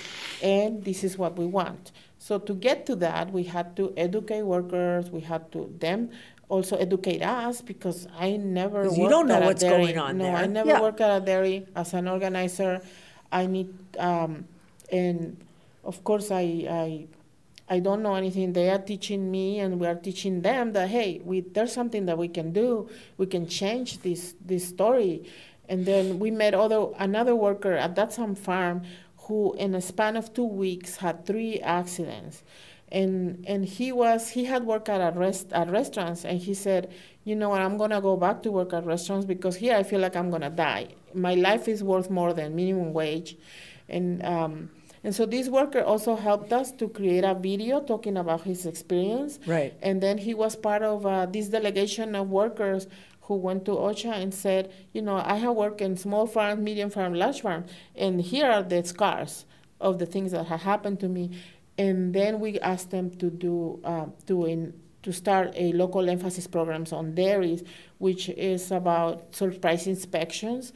[0.43, 1.91] and this is what we want.
[2.19, 5.09] So to get to that, we had to educate workers.
[5.09, 6.09] We had to them
[6.49, 9.85] also educate us because I never 'Cause you don't know at what's dairy.
[9.85, 10.35] going on no, there.
[10.35, 10.81] I never Yeah.
[10.81, 12.81] worked at a dairy as an organizer.
[13.31, 14.45] I need um,
[14.91, 15.37] and
[15.85, 17.07] of course I I
[17.69, 18.51] I don't know anything.
[18.51, 22.17] They are teaching me, and we are teaching them that hey, we there's something that
[22.17, 22.89] we can do.
[23.17, 25.23] We can change this this story.
[25.71, 28.81] And then we met other another worker at that same farm
[29.23, 32.43] who, in a span of two weeks, had three accidents.
[32.91, 36.91] And and he was he had worked at a rest at restaurants, and he said,
[37.23, 40.01] you know what, I'm gonna go back to work at restaurants because here I feel
[40.01, 40.89] like I'm gonna die.
[41.13, 43.37] My life is worth more than minimum wage,
[43.87, 44.69] and um,
[45.03, 49.39] and so this worker also helped us to create a video talking about his experience.
[49.47, 49.73] Right.
[49.81, 52.87] And then he was part of uh, this delegation of workers
[53.31, 54.63] who went to OSHA and said,
[54.95, 57.63] you know, I have worked in small farms, medium farm, large farm,
[57.95, 59.45] and here are the scars
[59.79, 61.25] of the things that have happened to me.
[61.77, 64.61] And then we asked them to do uh, to in
[65.03, 67.63] to start a local emphasis programs on dairies,
[67.99, 70.73] which is about surprise inspections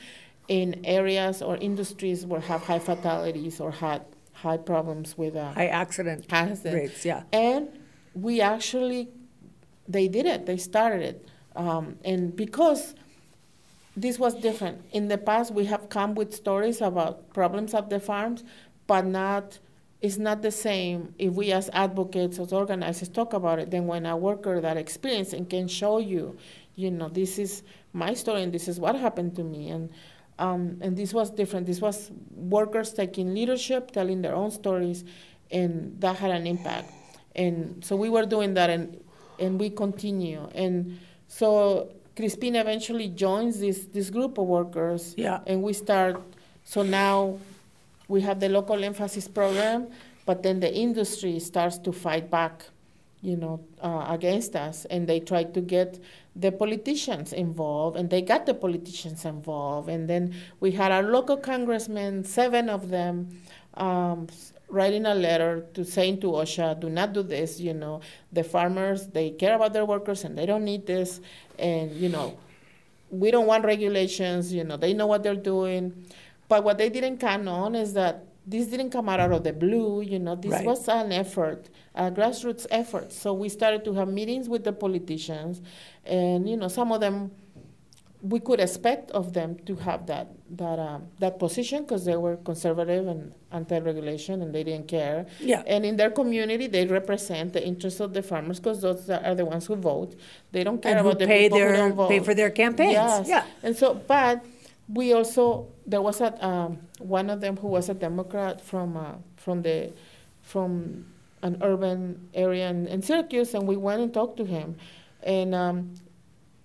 [0.47, 0.67] in
[0.99, 6.25] areas or industries where have high fatalities or had high problems with uh, High accident
[6.29, 6.75] accident.
[6.75, 7.05] rates.
[7.05, 7.23] Yeah.
[7.33, 7.67] And
[8.27, 9.09] we actually,
[9.95, 10.45] they did it.
[10.49, 12.95] They started it, um, and because
[13.97, 14.83] this was different.
[14.91, 18.43] In the past, we have come with stories about problems at the farms,
[18.87, 19.59] but not.
[20.01, 24.05] It's not the same if we as advocates, as organizers, talk about it than when
[24.05, 26.37] a worker that experienced and can show you,
[26.75, 27.63] you know, this is
[27.93, 29.69] my story and this is what happened to me.
[29.69, 29.89] And
[30.37, 31.65] Um, and this was different.
[31.65, 35.05] This was workers taking leadership, telling their own stories,
[35.49, 36.91] and that had an impact.
[37.35, 38.99] And so we were doing that, and
[39.39, 40.43] and we continue.
[40.53, 45.13] And so Crispin eventually joins this this group of workers.
[45.17, 45.39] Yeah.
[45.47, 46.21] And we start.
[46.63, 47.37] So now
[48.07, 49.87] we have the local emphasis program,
[50.25, 52.65] but then the industry starts to fight back,
[53.21, 55.99] you know, uh, against us, and they try to get
[56.35, 61.37] the politicians involved, and they got the politicians involved, and then we had our local
[61.37, 63.29] congressmen, seven of them,
[63.75, 64.27] um,
[64.67, 68.01] writing a letter to saying to OSHA, do not do this, you know,
[68.31, 71.21] the farmers, they care about their workers and they don't need this,
[71.59, 72.37] and, you know,
[73.09, 76.05] we don't want regulations, you know, they know what they're doing.
[76.47, 80.01] But what they didn't count on is that this didn't come out of the blue,
[80.01, 80.65] you know, this Right.
[80.65, 83.11] was an effort, a grassroots effort.
[83.11, 85.61] So we started to have meetings with the politicians,
[86.05, 87.31] and, you know, some of them
[88.33, 90.27] we could expect of them to have that
[90.61, 95.19] that um, that position because they were conservative and anti-regulation and they didn't care.
[95.39, 95.61] Yeah.
[95.73, 99.45] And in their community, they represent the interests of the farmers because those are the
[99.45, 100.15] ones who vote.
[100.53, 102.09] They don't care And about the pay people their- who don't vote.
[102.09, 102.93] pay for their campaigns.
[102.93, 103.27] Yes.
[103.27, 103.43] Yeah.
[103.63, 104.43] And so, but
[104.97, 109.13] we also there was a um, one of them who was a Democrat from uh,
[109.37, 109.91] from the
[110.41, 111.05] from
[111.43, 114.75] an urban area in, in Syracuse, and we went and talked to him,
[115.21, 115.93] and um,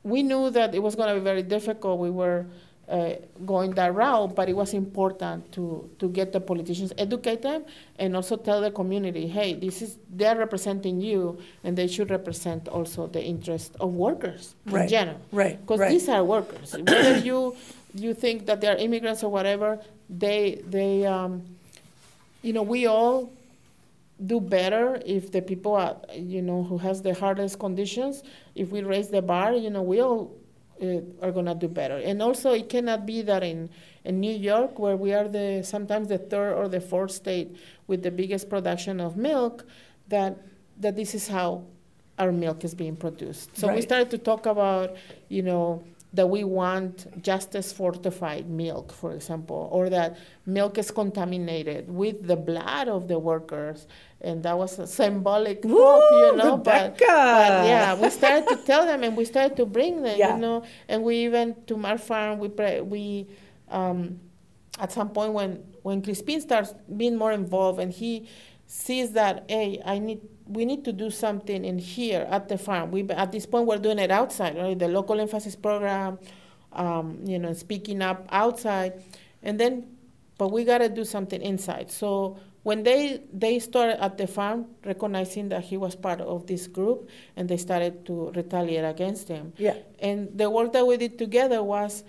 [0.03, 1.99] we knew that it was going to be very difficult.
[1.99, 2.47] We were
[2.89, 3.15] uh,
[3.47, 7.65] going that route, but it was important to, to get the politicians, educate them,
[7.99, 12.67] and also tell the community, hey, this is they're representing you, and they should represent
[12.69, 15.21] also the interest of workers Right, in general.
[15.31, 15.91] right, Because right.
[15.91, 16.75] these are workers.
[16.75, 17.55] Whether you
[17.95, 21.43] you think that they're immigrants or whatever, they they um,
[22.43, 23.31] you know we all
[24.27, 28.23] do better if the people are, you know who has the hardest conditions
[28.55, 30.37] if we raise the bar you know we all
[30.83, 31.99] uh, are going to do better.
[31.99, 33.69] And also it cannot be that in
[34.05, 37.57] in New York where we are the sometimes the third or the fourth state
[37.87, 39.67] with the biggest production of milk
[40.09, 40.39] that
[40.79, 41.65] that this is how
[42.19, 43.57] our milk is being produced.
[43.57, 44.97] So we started to talk about
[45.29, 51.89] you know that we want justice fortified milk, for example, or that milk is contaminated
[51.89, 53.87] with the blood of the workers.
[54.21, 56.57] And that was a symbolic Woo, hope, you know.
[56.57, 60.35] But, but yeah, we started to tell them and we started to bring them, Yeah.
[60.35, 60.65] you know.
[60.89, 63.29] And we even, to Mar Farm, we, pre- we
[63.69, 64.19] um,
[64.81, 68.29] at some point when, when Crispin starts being more involved and he
[68.67, 70.21] sees that, hey, I need,
[70.51, 72.91] we need to do something in here at the farm.
[72.91, 74.79] We at this point we're doing it outside, right?
[74.79, 76.19] The local emphasis program,
[76.73, 79.03] um, you know, speaking up outside,
[79.43, 79.87] and then,
[80.39, 81.91] but we gotta do something inside.
[81.91, 86.67] So when they they started at the farm, recognizing that he was part of this
[86.67, 89.53] group, and they started to retaliate against him.
[89.57, 89.77] Yeah.
[90.01, 92.03] And the work that we did together was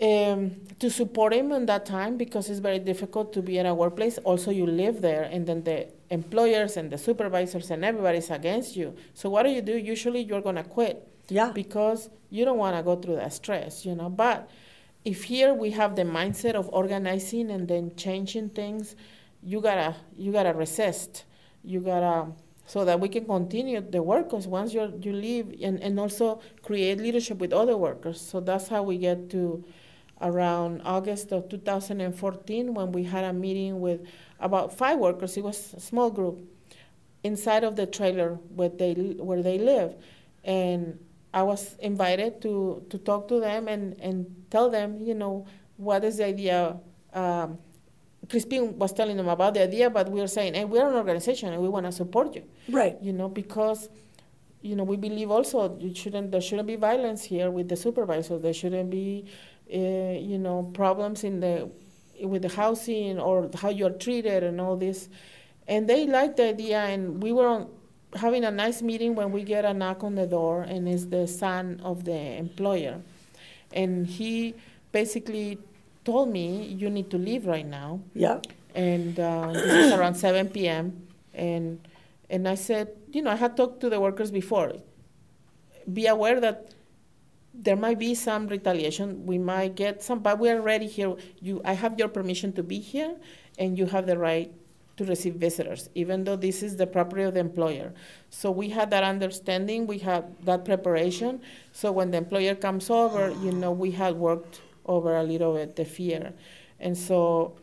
[0.00, 3.74] um, to support him in that time because it's very difficult to be in a
[3.74, 4.18] workplace.
[4.18, 8.94] Also, you live there, and then the employers and the supervisors and everybody's against you.
[9.14, 9.76] So what do you do?
[9.76, 11.06] Usually, you're gonna quit.
[11.28, 11.52] Yeah.
[11.52, 14.08] Because you don't want to go through that stress, you know.
[14.08, 14.48] But
[15.04, 18.96] if here we have the mindset of organizing and then changing things,
[19.42, 21.24] you gotta you gotta resist.
[21.62, 22.32] You gotta
[22.66, 24.30] so that we can continue the work.
[24.30, 28.20] Because once you you leave and, and also create leadership with other workers.
[28.20, 29.64] So that's how we get to
[30.20, 34.00] around August of 2014 when we had a meeting with
[34.40, 35.36] about five workers.
[35.36, 36.38] It was a small group
[37.24, 39.94] inside of the trailer where they where they live,
[40.44, 40.98] and
[41.34, 45.46] I was invited to to talk to them and and tell them, you know,
[45.76, 46.76] what is the idea.
[47.12, 47.58] Um,
[48.28, 51.52] Crispin was telling them about the idea, but we were saying, hey, we're an organization
[51.52, 52.42] and we want to support you.
[52.68, 52.96] Right.
[53.00, 53.88] You know, because
[54.60, 58.38] you know we believe also you shouldn't there shouldn't be violence here with the supervisor.
[58.38, 59.26] There shouldn't be,
[59.72, 61.70] uh, you know, problems in the
[62.22, 65.08] with the housing or how you are treated and all this.
[65.66, 67.68] And they liked the idea, and we were on,
[68.16, 71.26] having a nice meeting when we get a knock on the door, and it's the
[71.26, 73.00] son of the employer,
[73.72, 74.54] and he
[74.92, 75.58] basically
[76.04, 78.40] told me, "You need to leave right now." Yeah.
[78.74, 81.06] and uh, this is around 7 p.m.
[81.34, 81.80] and
[82.30, 84.72] and I said, you know, I had talked to the workers before.
[85.90, 86.74] Be aware that
[87.54, 89.26] there might be some retaliation.
[89.26, 91.16] We might get some, but we are ready here.
[91.40, 93.16] You, I have your permission to be here,
[93.58, 94.52] and you have the right
[94.96, 97.92] to receive visitors, even though this is the property of the employer.
[98.30, 99.86] So we had that understanding.
[99.86, 101.40] We had that preparation.
[101.72, 105.76] So when the employer comes over, you know, we had worked over a little bit
[105.76, 106.32] the fear,
[106.80, 107.54] and so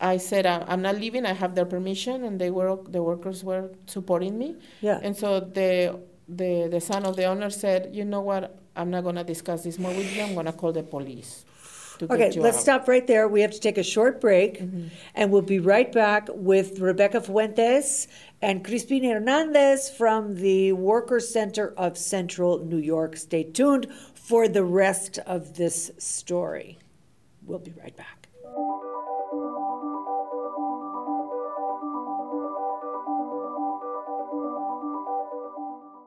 [0.00, 1.26] I said, "I- I'm not leaving.
[1.26, 4.56] I have their permission, and they were the workers were supporting me.
[4.80, 4.98] Yeah.
[5.02, 8.56] And so the the the son of the owner said, you know what?
[8.80, 10.22] I'm not gonna discuss this more with you.
[10.22, 11.44] I'm gonna call the police.
[11.98, 12.62] to Okay, let's out.
[12.62, 13.28] stop right there.
[13.28, 14.88] We have to take a short break, mm-hmm.
[15.14, 18.08] and we'll be right back with Rebecca Fuentes
[18.40, 23.18] and Crispin Hernandez from the Workers Center of Central New York.
[23.18, 26.78] Stay tuned for the rest of this story.
[27.44, 28.28] We'll be right back.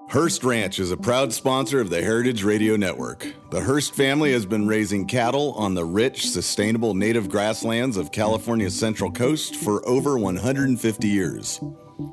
[0.09, 3.33] Hearst Ranch is a proud sponsor of the Heritage Radio Network.
[3.49, 8.77] The Hearst family has been raising cattle on the rich, sustainable native grasslands of California's
[8.77, 11.59] Central Coast for over 150 years.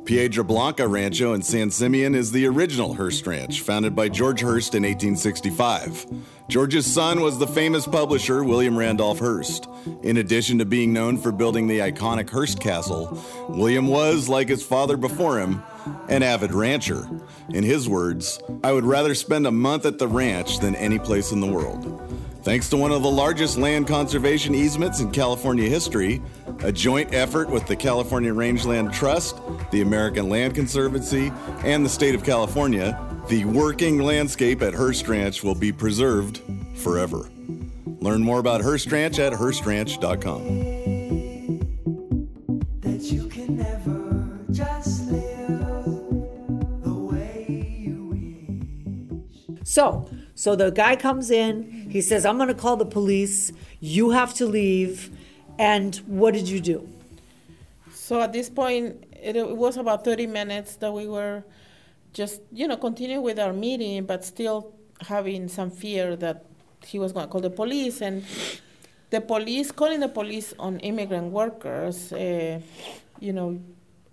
[0.05, 4.75] Piedra Blanca Rancho in San Simeon is the original Hearst Ranch, founded by George Hearst
[4.75, 6.07] in 1865.
[6.49, 9.69] George's son was the famous publisher William Randolph Hearst.
[10.03, 14.63] In addition to being known for building the iconic Hearst Castle, William was, like his
[14.63, 15.63] father before him,
[16.09, 17.09] an avid rancher.
[17.51, 21.33] In his words, I would rather spend a month at the ranch than any place
[21.33, 22.01] in the world.
[22.43, 26.23] Thanks to one of the largest land conservation easements in California history,
[26.63, 31.33] a joint effort with the California Rangeland Trust, the American Land Conservancy,
[31.65, 36.43] and the state of California, the working landscape at Hearst Ranch will be preserved
[36.75, 37.31] forever.
[38.01, 40.43] Learn more about Hearst Ranch at HearstRanch.com.
[42.81, 48.05] that you can never just live the way you
[49.49, 49.69] wish.
[49.69, 54.11] So, so the guy comes in, he says, I'm going to call the police, you
[54.11, 55.11] have to leave.
[55.61, 56.89] And what did you do?
[57.93, 61.45] So at this point, it, it was about 30 minutes that we were
[62.15, 64.73] just, you know, continuing with our meeting, but still
[65.07, 66.47] having some fear that
[66.87, 68.01] he was going to call the police.
[68.01, 68.25] And
[69.11, 72.61] the police, calling the police on immigrant workers, uh,
[73.21, 73.61] you know,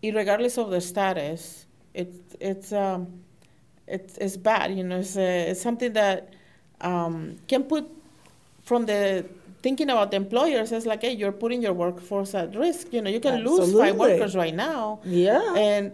[0.04, 3.22] regardless of their status, it, it's, um,
[3.88, 6.34] it's, it's bad, you know, it's, uh, it's something that
[6.82, 7.90] um, can put
[8.64, 9.26] from the
[9.68, 12.84] thinking about the employers it's like hey you're putting your workforce at risk.
[12.96, 14.82] You know you can lose five workers right now.
[15.24, 15.44] Yeah.
[15.70, 15.86] and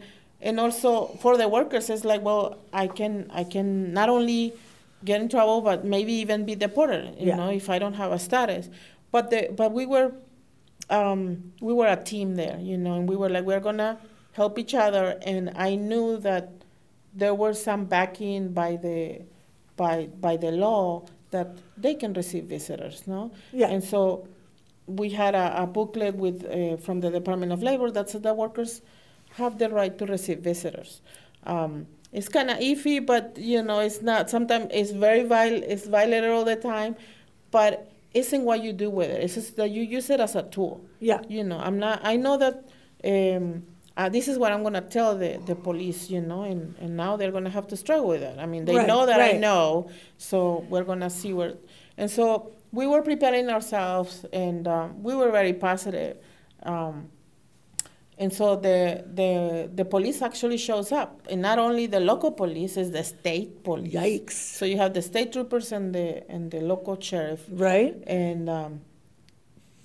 [0.47, 0.89] and also
[1.23, 2.45] for the workers it's like well
[2.83, 3.67] i can i can
[3.99, 4.41] not only
[5.09, 7.38] get in trouble but maybe even be deported you Yeah.
[7.39, 8.65] know if i don't have a status.
[9.15, 10.09] But the but we were
[10.89, 11.21] um,
[11.67, 13.91] we were a team there you know and we were like we're gonna
[14.39, 15.05] help each other.
[15.31, 16.45] And i knew that
[17.21, 18.99] there was some backing by the
[19.81, 20.83] by by the law
[21.36, 21.50] that
[21.86, 23.22] they can receive visitors no
[23.62, 23.69] Yeah.
[23.74, 24.02] and so
[25.02, 28.36] we had a, a booklet with uh, from the Department of Labor that said that
[28.46, 28.82] workers
[29.39, 30.91] have the right to receive visitors.
[31.54, 34.30] Um, it's kind of iffy, but you know, it's not.
[34.30, 36.93] Sometimes it's very viol- it's violated all the time,
[37.58, 37.74] but
[38.13, 39.24] isn't what you do with it.
[39.24, 40.76] It's just that you use it as a tool.
[41.00, 41.22] Yeah.
[41.30, 42.02] You know, I'm not.
[42.04, 42.56] I know that.
[43.13, 43.63] Um,
[43.97, 47.15] uh, this is what I'm gonna tell the, the police, you know, and, and now
[47.17, 48.39] they're gonna have to struggle with that.
[48.39, 51.53] I mean, they Right, know that I know, so we're gonna see where.
[51.97, 56.17] And so we were preparing ourselves, and um, we were very positive.
[56.63, 57.10] Um,
[58.17, 62.77] and so the, the the police actually shows up, and not only the local police,
[62.77, 63.91] is the state police.
[63.93, 64.32] Yikes.
[64.32, 67.95] So you have the state troopers and the and the local sheriff, Right?
[68.08, 68.82] and um,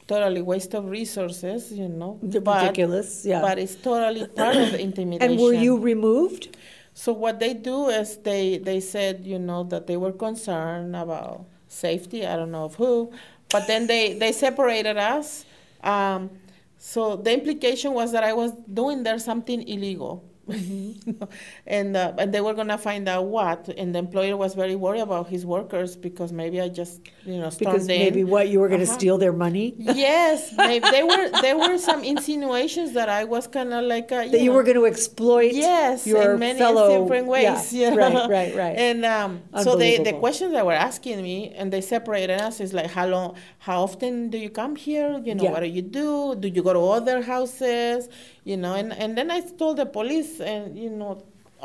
[0.09, 2.19] totally waste of resources, you know.
[2.23, 3.41] But- ridiculous, yeah.
[3.41, 5.23] But it's totally part of the intimidation.
[5.33, 6.57] And were you removed?
[6.95, 11.47] So what they do is they they said you know that they were concerned about
[11.69, 12.27] safety.
[12.27, 13.13] I don't know of who,
[13.53, 15.45] but then they they separated us.
[15.85, 16.31] Um,
[16.79, 20.25] so the implication was that I was doing there something illegal.
[21.67, 25.01] and uh, and they were gonna find out what, and the employer was very worried
[25.03, 27.99] about his workers because maybe I just you know stormed Because in.
[28.01, 28.99] maybe what, you were going to Uh-huh.
[28.99, 29.75] steal their money?
[29.79, 34.29] Yes, maybe there were there were some insinuations that I was kind of like a,
[34.29, 37.91] That you know, were going to exploit yes your in many fellow different ways Yeah,
[37.91, 38.27] you know?
[38.27, 38.77] Right, right, right.
[38.79, 39.31] and um,
[39.63, 43.07] so they the questions they were asking me and they separated us is like how
[43.07, 45.53] long how often do you come here you know Yeah.
[45.55, 48.09] what do you do do you go to other houses
[48.51, 51.13] you know and, and then i told the police and you know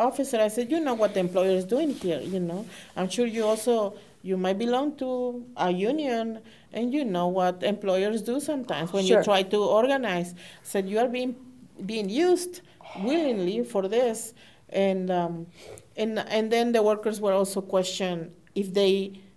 [0.07, 2.61] officer i said you know what the employer is doing here you know
[2.97, 3.75] i'm sure you also
[4.29, 5.09] you might belong to
[5.57, 6.39] a union
[6.77, 9.19] and you know what employers do sometimes when Sure.
[9.19, 10.29] you try to organize
[10.71, 11.31] said you are being
[11.91, 12.61] being used
[13.09, 14.33] willingly for this
[14.69, 15.47] and um,
[16.01, 18.93] and and then the workers were also questioned if they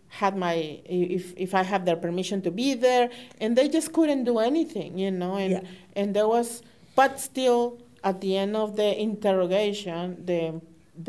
[0.09, 0.55] had my
[0.87, 3.11] if if I have their permission to be there
[3.43, 5.61] and they just couldn't do anything you know and Yeah.
[5.99, 6.63] and there was
[6.97, 10.61] but still at the end of the interrogation the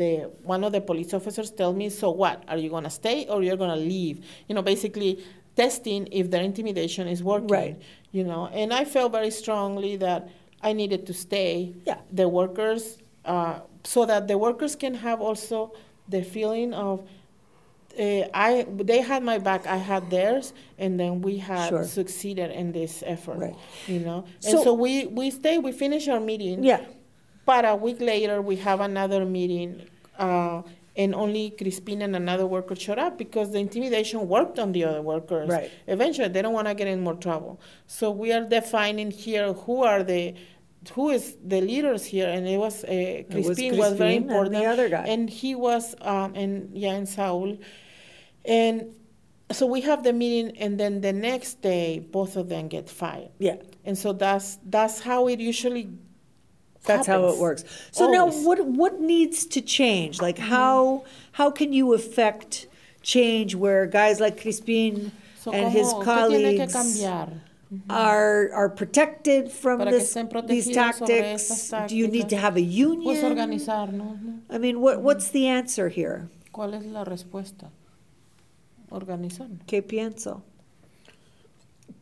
[0.02, 3.26] the one of the police officers tell me so what are you going to stay
[3.28, 4.16] or you're going to leave
[4.48, 5.12] you know basically
[5.56, 7.82] testing if their intimidation is working Right.
[8.12, 10.28] you know and i felt very strongly that
[10.62, 11.98] i needed to stay Yeah.
[12.12, 15.72] the workers uh, so that the workers can have also
[16.08, 16.94] the feeling of
[17.98, 21.84] uh, I they had my back, I had theirs, and then we had Sure.
[21.84, 23.38] succeeded in this effort.
[23.38, 23.56] Right.
[23.86, 25.58] You know, So- and so we we stay.
[25.58, 26.62] We finish our meeting.
[26.64, 26.80] Yeah.
[27.44, 29.82] But a week later, we have another meeting,
[30.18, 30.62] uh,
[30.96, 35.00] and only Crispin and another worker showed up because the intimidation worked on the other
[35.00, 35.48] workers.
[35.48, 35.70] Right.
[35.86, 37.58] Eventually, they don't want to get in more trouble.
[37.86, 40.34] So we are defining here who are the
[40.94, 44.28] who is the leaders here, and it was uh, was Crispin was, very Crispin and
[44.30, 44.66] the important.
[44.66, 45.04] other guy.
[45.12, 47.56] and he was um, and yeah, and Saul,
[48.44, 48.94] and
[49.50, 53.30] so we have the meeting, and then the next day, both of them get fired.
[53.38, 53.56] Yeah.
[53.84, 55.88] And so that's that's how it usually.
[56.84, 57.64] That's how it works.
[57.90, 58.36] So now, Always.
[58.36, 58.44] Mm-hmm.
[58.46, 60.20] what what needs to change?
[60.20, 62.66] Like how how can you affect
[63.02, 67.02] change where guys like Crispin So, and his ¿cómo- qué colleagues
[67.90, 70.14] are are protected from this,
[70.46, 71.70] these tactics?
[71.88, 73.36] Do you need to have a Pues union?
[73.98, 74.40] ¿no?
[74.50, 76.28] I mean, what what's the answer here?
[76.52, 77.70] ¿Cuál es la respuesta?
[78.90, 79.60] Organizarnos.
[79.66, 80.42] ¿Qué pienso?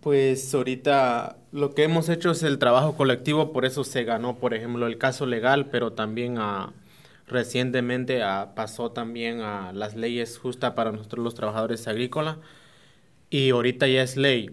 [0.00, 4.54] Pues ahorita lo que hemos hecho es el trabajo colectivo, por eso se ganó, por
[4.54, 6.72] ejemplo, el caso legal, pero también ah,
[7.26, 12.38] recientemente ah, pasó también a las leyes justas para nosotros los trabajadores agrícolas
[13.30, 14.50] y ahorita ya es ley.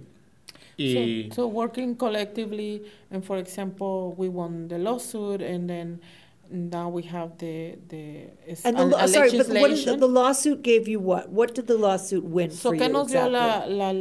[0.76, 6.02] Y So, so working collectively, and for example, we won the lawsuit, and then
[6.54, 8.28] now we have the the
[8.64, 11.30] And the, a- a sorry, but what is the, the lawsuit gave you what?
[11.30, 13.76] What did the lawsuit win so, for ¿qué you nos dio la, exactly?
[13.76, 13.92] la,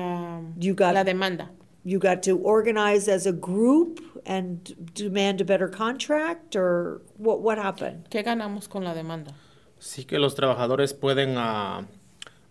[0.00, 1.48] la, You got- la demanda?
[1.84, 7.40] You got to organize as a group and demand a better contract, or what?
[7.40, 8.08] What happened?
[8.10, 9.32] ¿Qué ganamos con la demanda?
[9.78, 11.86] sí que los trabajadores pueden ah,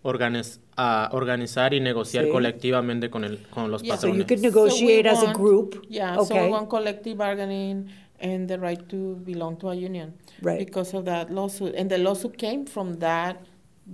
[0.02, 2.30] organiz- ah, organizar y negociar Sí.
[2.32, 3.96] colectivamente con, el, con los Yeah.
[3.98, 4.26] So you patrones.
[4.28, 5.86] could negotiate So as a want- group.
[5.88, 6.46] Yeah, so Okay.
[6.46, 7.88] we want collective bargaining
[8.20, 10.14] and the right to belong to a union.
[10.42, 10.58] Right.
[10.58, 11.74] Because of that lawsuit.
[11.74, 13.44] And the lawsuit came from that,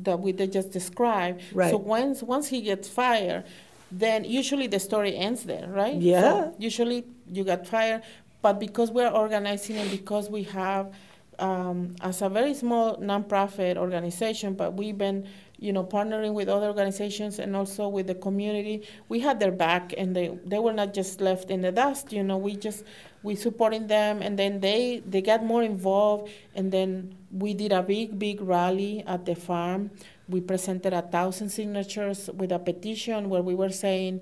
[0.03, 1.43] that we just described.
[1.53, 1.71] Right.
[1.71, 3.45] So once, once he gets fired,
[3.91, 5.95] then usually the story ends there, right?
[5.95, 6.21] Yeah.
[6.21, 8.03] So usually you got fired,
[8.43, 10.93] but because we're organizing and because we have,
[11.39, 16.67] um, as a very small nonprofit organization, but we've been, you know, partnering with other
[16.67, 18.87] organizations and also with the community.
[19.09, 22.13] We had their back, and they they were not just left in the dust.
[22.13, 22.85] You know, we just
[23.27, 27.83] we supporting them, and then they they got more involved, and then we did a
[27.83, 29.91] big big rally at the farm.
[30.29, 34.21] We presented a thousand signatures with a petition where we were saying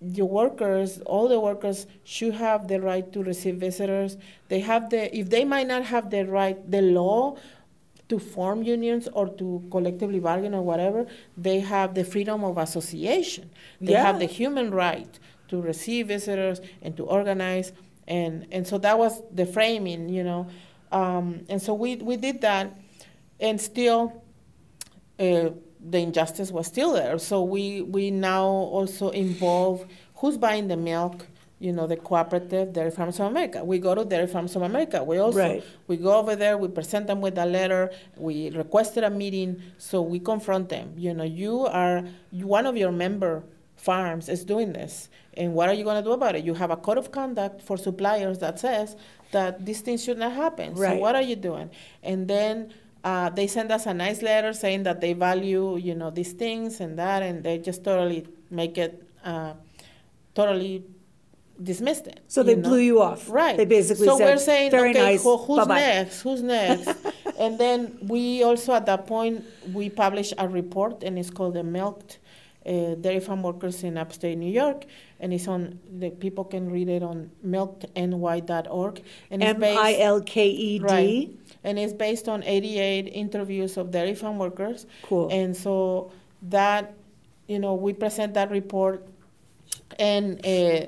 [0.00, 4.16] the workers, all the workers should have the right to receive visitors.
[4.48, 7.36] They have the, if they might not have the right, the law
[8.08, 13.50] to form unions or to collectively bargain or whatever, they have the freedom of association.
[13.80, 15.18] They have the human right
[15.48, 17.72] to receive visitors and to organize.
[18.08, 20.48] And, and so that was the framing, you know.
[20.90, 22.76] Um, and so we, we did that.
[23.38, 24.24] And still,
[25.20, 25.50] uh,
[25.80, 27.18] the injustice was still there.
[27.18, 29.86] So we, we now also involve
[30.16, 31.26] who's buying the milk,
[31.60, 33.62] you know, the cooperative Dairy Farms of America.
[33.64, 35.04] We go to Dairy Farms of America.
[35.04, 35.64] We also Right.
[35.86, 40.00] we go over there, we present them with a letter, we requested a meeting, so
[40.02, 40.94] we confront them.
[40.96, 43.42] You know, you are you, one of your member
[43.78, 46.44] farms is doing this, and what are you going to do about it?
[46.44, 48.96] You have a code of conduct for suppliers that says
[49.30, 50.74] that these things should not happen.
[50.74, 50.96] Right.
[50.96, 51.70] So what are you doing?
[52.02, 52.74] And then
[53.04, 56.80] uh, they send us a nice letter saying that they value, you know, these things
[56.80, 59.54] and that, and they just totally make it, uh,
[60.34, 60.84] totally
[61.62, 62.20] dismissed it.
[62.26, 62.68] So they know?
[62.68, 63.30] blew you off.
[63.30, 63.56] Right.
[63.56, 66.22] They basically so said, we're saying, "Very okay, nice, who- who's bye-bye." next?
[66.22, 66.88] Who's next?
[67.38, 71.62] and then we also at that point we published a report, and it's called the
[71.62, 72.18] Milked
[72.68, 74.84] uh, Dairy Farm Workers in Upstate New York,
[75.20, 79.02] and it's on the people can read it on milkedny.org.
[79.30, 81.30] and it's based I L K E Right.
[81.64, 84.86] And it's based on 88 interviews of dairy farm workers.
[85.02, 85.28] Cool.
[85.30, 86.12] And so
[86.42, 86.94] that,
[87.46, 89.06] you know, we present that report,
[89.98, 90.86] and uh,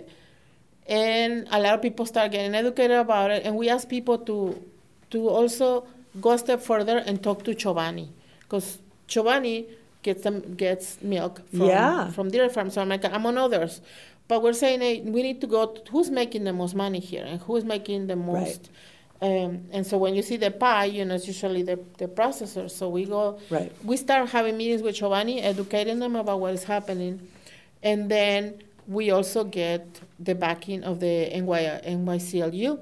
[0.86, 3.44] and a lot of people start getting educated about it.
[3.44, 4.62] And we ask people to
[5.10, 5.86] to also
[6.20, 8.08] go a step further and talk to Chobani,
[8.40, 8.78] because
[9.08, 9.66] Chobani
[10.02, 12.10] gets them gets milk from Yeah.
[12.10, 13.80] from dairy farms of America, among others.
[14.28, 17.24] But we're saying hey, we need to go to who's making the most money here
[17.24, 18.70] and who's making the most.
[19.22, 22.70] Um, and so when you see the pie, you know, it's usually the, the processors.
[22.70, 23.70] So we go, Right.
[23.84, 27.28] we start having meetings with Chobani, educating them about what is happening.
[27.82, 32.78] And then we also get the backing of the NY, NYCLU.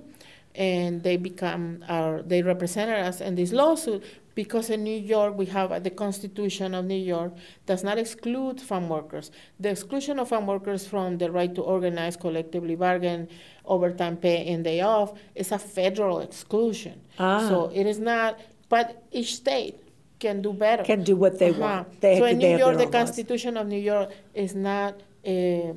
[0.54, 4.04] And they become our, they represented us in this lawsuit
[4.38, 7.32] because in New York, we have the Constitution of New York
[7.66, 9.32] does not exclude farm workers.
[9.58, 13.26] The exclusion of farm workers from the right to organize, collectively bargain,
[13.64, 17.00] overtime pay, and day off is a federal exclusion.
[17.18, 17.48] Ah.
[17.48, 19.74] So it is not, but each state
[20.20, 20.84] can do better.
[20.84, 22.00] Can do what they want.
[22.00, 23.00] They- so in New York, the own laws.
[23.00, 24.92] Constitution of New York is not
[25.26, 25.72] uh,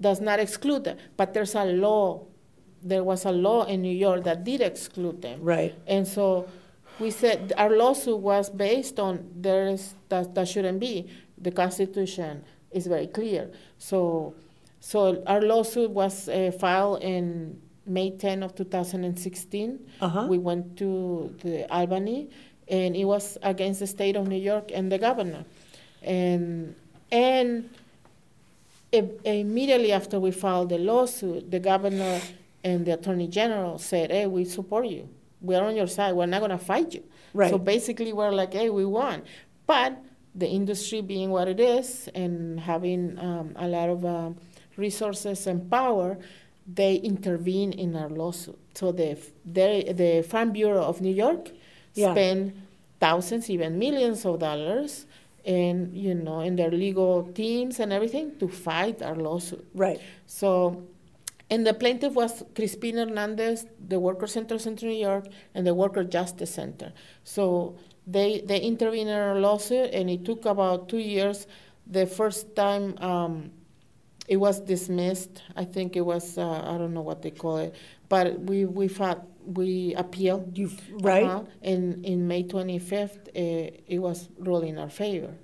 [0.00, 2.26] does not exclude them, but there's a law.
[2.82, 5.38] There was a law in New York that did exclude them.
[5.40, 5.72] Right.
[5.86, 6.48] And so
[6.98, 11.10] we said our lawsuit was based on there is that that shouldn't be.
[11.38, 13.50] The Constitution is very clear.
[13.78, 14.34] So
[14.80, 19.78] so our lawsuit was uh, filed in May 10 of 2016.
[20.00, 20.26] Uh-huh.
[20.28, 22.30] We went to the Albany,
[22.68, 25.44] and it was against the state of New York and the governor,
[26.02, 26.74] and
[27.10, 27.70] and
[28.92, 32.20] immediately after we filed the lawsuit, the governor
[32.62, 35.08] and the attorney general said, "Hey, we support you.
[35.44, 36.12] We're on your side.
[36.18, 37.04] We're not going to fight you."
[37.40, 37.50] Right.
[37.50, 39.22] So basically, we're like, "Hey, we won,"
[39.66, 39.90] but
[40.42, 44.36] the industry being what it is and having um, a lot of um,
[44.76, 46.18] resources and power,
[46.66, 48.58] they intervene in our lawsuit.
[48.74, 51.44] So the they, the Farm Bureau of New York
[51.94, 52.12] Yeah.
[52.12, 52.52] spend
[52.98, 55.06] thousands, even millions of dollars,
[55.44, 59.64] and you know, in their legal teams and everything to fight our lawsuit.
[59.74, 60.00] Right.
[60.26, 60.82] So,
[61.50, 66.04] and the plaintiff was Crispin Hernandez, the Worker Center Center New York, and the Worker
[66.04, 66.92] Justice Center.
[67.22, 67.76] So
[68.06, 71.46] they they intervened in our lawsuit, and it took about two years.
[71.86, 73.50] The first time um,
[74.26, 77.74] it was dismissed, I think it was uh, I don't know what they call it,
[78.08, 80.56] but we we fought we appealed.
[80.56, 80.70] You
[81.00, 81.24] right?
[81.24, 81.44] Uh-huh.
[81.62, 85.34] And in May 25th, uh, it was ruled in our favor.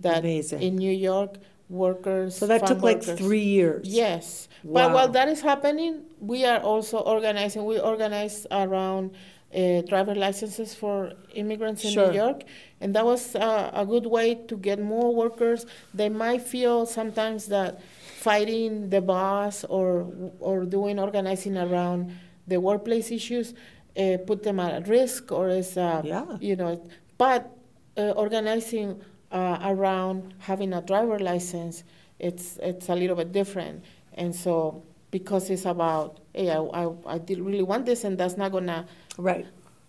[0.00, 0.62] That Amazing.
[0.62, 1.36] in New York,
[1.70, 2.36] workers.
[2.36, 3.88] So that took like three years.
[3.88, 4.48] Yes.
[4.64, 4.88] Wow.
[4.88, 7.64] But while that is happening, we are also organizing.
[7.64, 9.12] We organize around
[9.54, 12.08] uh, driver licenses for immigrants in Sure.
[12.10, 12.42] New York.
[12.80, 15.66] And that was uh, a good way to get more workers.
[15.94, 17.80] They might feel sometimes that
[18.18, 20.06] fighting the boss or,
[20.40, 22.12] or doing organizing around
[22.46, 23.54] the workplace issues
[23.96, 26.26] uh, put them at risk or is, uh, Yeah.
[26.40, 26.82] you know,
[27.18, 27.50] but
[27.96, 29.00] uh, organizing
[29.30, 31.84] uh, around having a driver license,
[32.18, 33.84] it's it's a little bit different.
[34.14, 38.36] And so because it's about, hey, I, I, I did really want this, and that's
[38.36, 38.86] not gonna.
[39.18, 39.46] Right.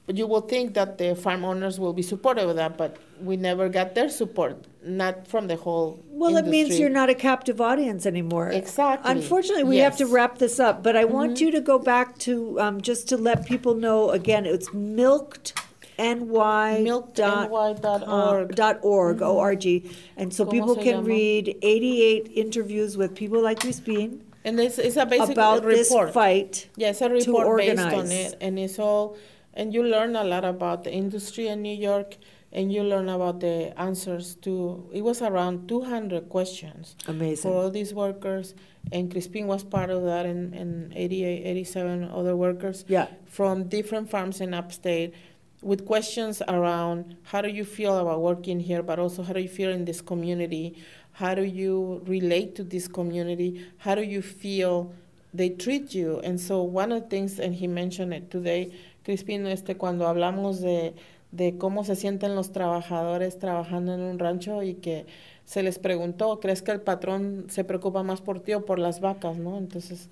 [0.08, 3.38] But you will think that the farm owners will be supportive of that, but we
[3.38, 6.04] never got their support, not from the whole.
[6.10, 8.50] Well, it means you're not a captive audience anymore.
[8.50, 9.12] Exactly.
[9.12, 10.14] Unfortunately, we have to Mm-hmm.
[10.14, 13.46] wrap this up, but I want you to go back to um, just to let
[13.46, 14.46] people know again.
[14.48, 15.54] It's milked.
[16.02, 18.56] NY Milkedny.org.
[18.56, 19.80] dot org, O-R-G.
[19.82, 19.94] Mm-hmm.
[20.18, 21.08] And so ¿Cómo people se can llama?
[21.08, 25.76] read 88 interviews with people like Crispin And it's, it's a basic about report.
[25.76, 26.68] this fight.
[26.76, 28.12] Yes, a report based on organize.
[28.12, 29.16] it, and it's all,
[29.54, 32.18] and you learn a lot about the industry in New York,
[32.52, 34.90] and you learn about the answers to.
[34.92, 37.44] It was around 200 questions Amazing.
[37.44, 38.56] for all these workers,
[38.92, 43.08] and Crispin was part of that, and, and 88, 87 other workers Yeah.
[43.28, 45.14] from different farms in upstate
[45.62, 49.50] with questions around how do you feel about working here, but also how do you
[49.50, 50.76] feel in this community?
[51.14, 53.66] How do you relate to this community?
[53.78, 54.94] How do you feel
[55.34, 56.20] they treat you?
[56.24, 58.72] And so one of the things, and he mentioned it today,
[59.04, 60.94] Crispin, este, cuando hablamos de,
[61.32, 65.06] de cómo se sienten los trabajadores trabajando en un rancho y que
[65.46, 69.00] se les preguntó, ¿crees que el patrón se preocupa más por ti o por las
[69.00, 69.58] vacas, no?
[69.58, 70.10] Entonces,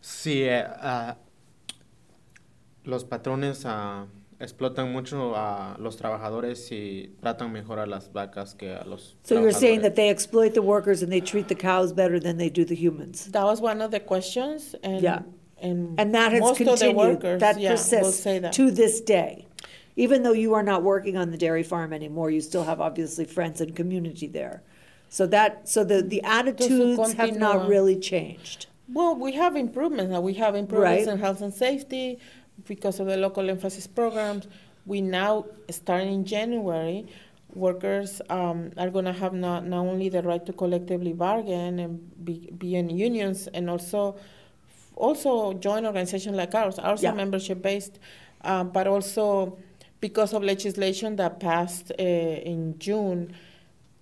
[0.00, 1.16] Sí, ah,
[2.84, 4.06] los patrones ah,
[4.40, 9.40] explotan mucho a los trabajadores y tratan mejor a las vacas que a los So
[9.40, 12.48] you're saying that they exploit the workers and they treat the cows better than they
[12.48, 13.26] do the humans.
[13.32, 15.22] That was one of the questions, and Yeah.
[15.60, 18.52] and, And that has most of the continued, workers, that yeah, will persists say that.
[18.52, 19.46] to this day.
[19.96, 23.24] Even though you are not working on the dairy farm anymore, you still have obviously
[23.24, 24.62] friends and community there.
[25.08, 27.68] So that, so the, the attitudes have not continúa.
[27.68, 28.66] really changed.
[28.92, 30.12] Well, we have improvements.
[30.12, 30.20] now.
[30.20, 31.12] We have improvements Right.
[31.14, 32.18] in health and safety
[32.68, 34.46] because of the local emphasis programs.
[34.86, 37.06] We now, starting in January,
[37.54, 42.24] workers um, are going to have not, not only the right to collectively bargain and
[42.24, 44.16] be, be in unions and also
[44.96, 46.78] also join organizations like ours.
[46.78, 47.12] Ours Yeah.
[47.12, 47.98] are membership based,
[48.42, 49.56] um, but also
[50.00, 53.32] because of legislation that passed uh, in June,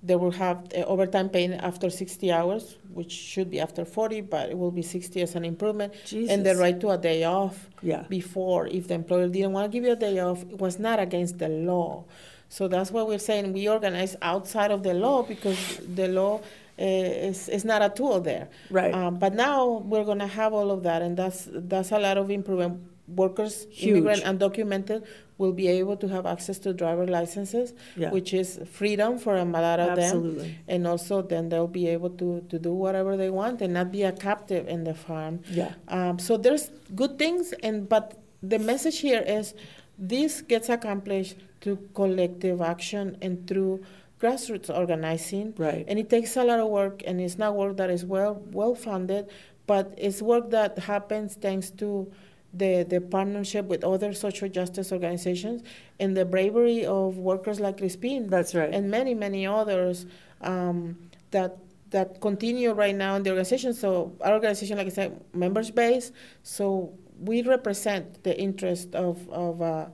[0.03, 4.51] they will have uh, overtime pay after 60 hours, which should be after 40, but
[4.51, 5.93] it will be 60 as an improvement.
[6.13, 8.05] And the right to a day off Yeah.
[8.09, 10.99] before, if the employer didn't want to give you a day off, it was not
[10.99, 12.05] against the law.
[12.49, 15.59] So that's why we're saying we organize outside of the law because
[15.95, 16.35] the law
[16.79, 16.85] uh,
[17.31, 18.49] is, is not a tool there.
[18.71, 18.95] Right.
[18.95, 22.17] Um, but now we're going to have all of that, and that's that's a lot
[22.19, 22.81] of improvement.
[23.09, 25.05] Workers, immigrant, undocumented,
[25.39, 28.11] will be able to have access to driver licenses, Yeah.
[28.11, 30.41] which is freedom for a lot of them.
[30.67, 34.03] And also, then they'll be able to, to do whatever they want and not be
[34.03, 35.41] a captive in the farm.
[35.51, 35.73] Yeah.
[35.89, 39.55] Um, so there's good things, and but the message here is
[39.99, 43.85] this gets accomplished through collective action and through
[44.21, 45.55] grassroots organizing.
[45.59, 45.85] Right.
[45.89, 48.75] And it takes a lot of work, and it's not work that is well well
[48.75, 49.29] funded,
[49.67, 52.11] but it's work that happens thanks to
[52.57, 55.63] the, the partnership with other social justice organizations
[56.01, 58.29] and the bravery of workers like Crispin.
[58.29, 58.73] That's right.
[58.73, 60.07] And many, many others
[60.41, 60.97] um,
[61.31, 61.59] that
[61.91, 63.73] that continue right now in the organization.
[63.73, 66.13] So our organization, like I said, members based.
[66.43, 69.87] So we represent the interest of of uh,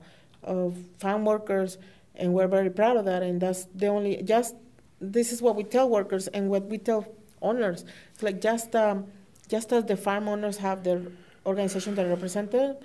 [0.43, 1.77] of farm workers,
[2.15, 3.23] and we're very proud of that.
[3.23, 4.55] And that's the only just
[4.99, 7.05] this is what we tell workers and what we tell
[7.41, 7.85] owners.
[8.13, 9.05] It's like just um,
[9.47, 11.01] just as the farm owners have their
[11.45, 12.75] organization that represent them,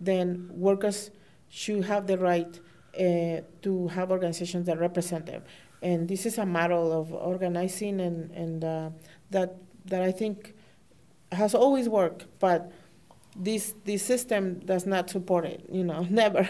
[0.00, 1.10] then workers
[1.48, 2.60] should have the right
[2.98, 5.42] uh, to have organizations that represent them.
[5.82, 8.90] And this is a model of organizing and, and uh,
[9.30, 9.56] that,
[9.86, 10.54] that I think
[11.32, 12.72] has always worked, but
[13.36, 16.48] this, this system does not support it, you know, never.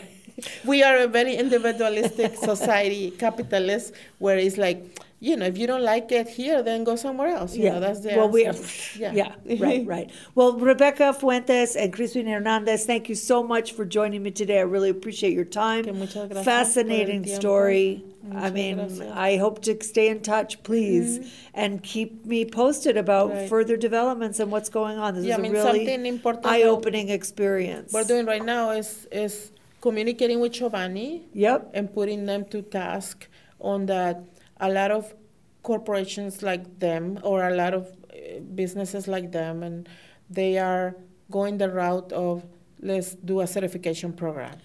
[0.65, 5.83] we are a very individualistic society, capitalist, where it's like, you know, if you don't
[5.83, 7.57] like it here, then go somewhere else.
[7.57, 8.99] You know, that's the well, we answer.
[8.99, 9.13] yeah.
[9.45, 10.11] yeah, right, right.
[10.35, 14.59] Well, Rebecca Fuentes and Crispin Hernandez, thank you so much for joining me today.
[14.59, 15.85] I really appreciate your time.
[15.87, 17.41] muchas Fascinating por el tiempo.
[17.41, 18.05] story.
[18.35, 19.13] I mean, gracias.
[19.13, 21.29] I hope to stay in touch, please, mm-hmm.
[21.55, 23.49] and keep me posted about Right.
[23.49, 25.15] further developments and what's going on.
[25.15, 27.93] This Yeah, is I mean, a really something important eye-opening experience.
[27.93, 31.23] What we're doing right now is is communicating with Chobani.
[31.33, 31.71] Yep.
[31.73, 33.29] And putting them to task
[33.61, 34.23] on that.
[34.61, 35.15] A lot of
[35.63, 39.89] corporations like them, or a lot of uh, businesses like them, and
[40.31, 40.95] they are
[41.31, 42.45] going the route of
[42.81, 44.57] let's do a certification program.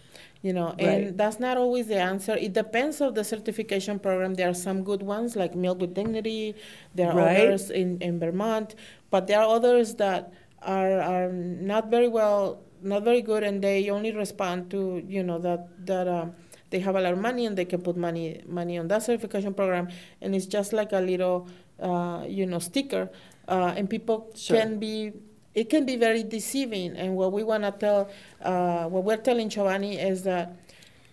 [0.44, 2.36] You know, and that's not always the answer.
[2.36, 4.34] It depends of the certification program.
[4.34, 6.56] There are some good ones like Milk with Dignity.
[6.96, 7.38] There are Right.
[7.38, 8.74] others in, in Vermont,
[9.12, 10.34] but there are others that
[10.64, 15.38] are are not very well, not very good, and they only respond to you know
[15.40, 16.34] that that um,
[16.72, 19.54] they have a lot of money and they can put money money on that certification
[19.54, 19.88] program,
[20.22, 21.48] and it's just like a little
[21.80, 23.10] uh, you know sticker,
[23.48, 24.58] uh, and people Sure.
[24.58, 25.14] can be.
[25.54, 28.08] It can be very deceiving, and what we want to tell,
[28.42, 30.56] uh, what we're telling Chobani is that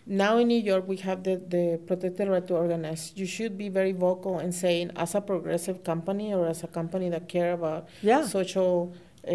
[0.06, 3.12] now in New York, we have the, the protected right to organize.
[3.16, 7.08] You should be very vocal and saying, as a progressive company or as a company
[7.10, 8.22] that care about Yeah.
[8.22, 8.94] social,
[9.26, 9.32] uh,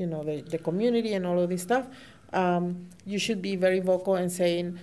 [0.00, 1.86] you know, the, the community and all of this stuff,
[2.34, 4.78] um, you should be very vocal and saying,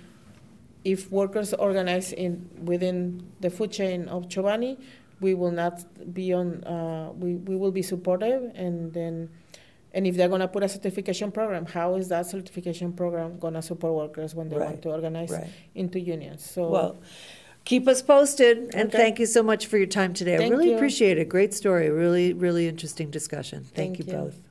[0.84, 4.78] if workers organize in within the food chain of Chobani,
[5.20, 5.76] we will not
[6.14, 6.64] be on.
[6.64, 9.30] Uh, we we will be supportive, and then,
[9.94, 13.94] and if they're gonna put a certification program, how is that certification program gonna support
[13.94, 15.48] workers when they Right, want to organize right.
[15.76, 16.44] into unions?
[16.44, 17.02] So Well,
[17.66, 18.98] keep us posted, and Okay.
[18.98, 20.38] thank you so much for your time today.
[20.38, 20.76] Thank I really you.
[20.76, 21.30] appreciate it.
[21.30, 21.90] Great story.
[21.92, 23.60] Really, really interesting discussion.
[23.60, 24.14] Thank, Thank you you.
[24.20, 24.51] both.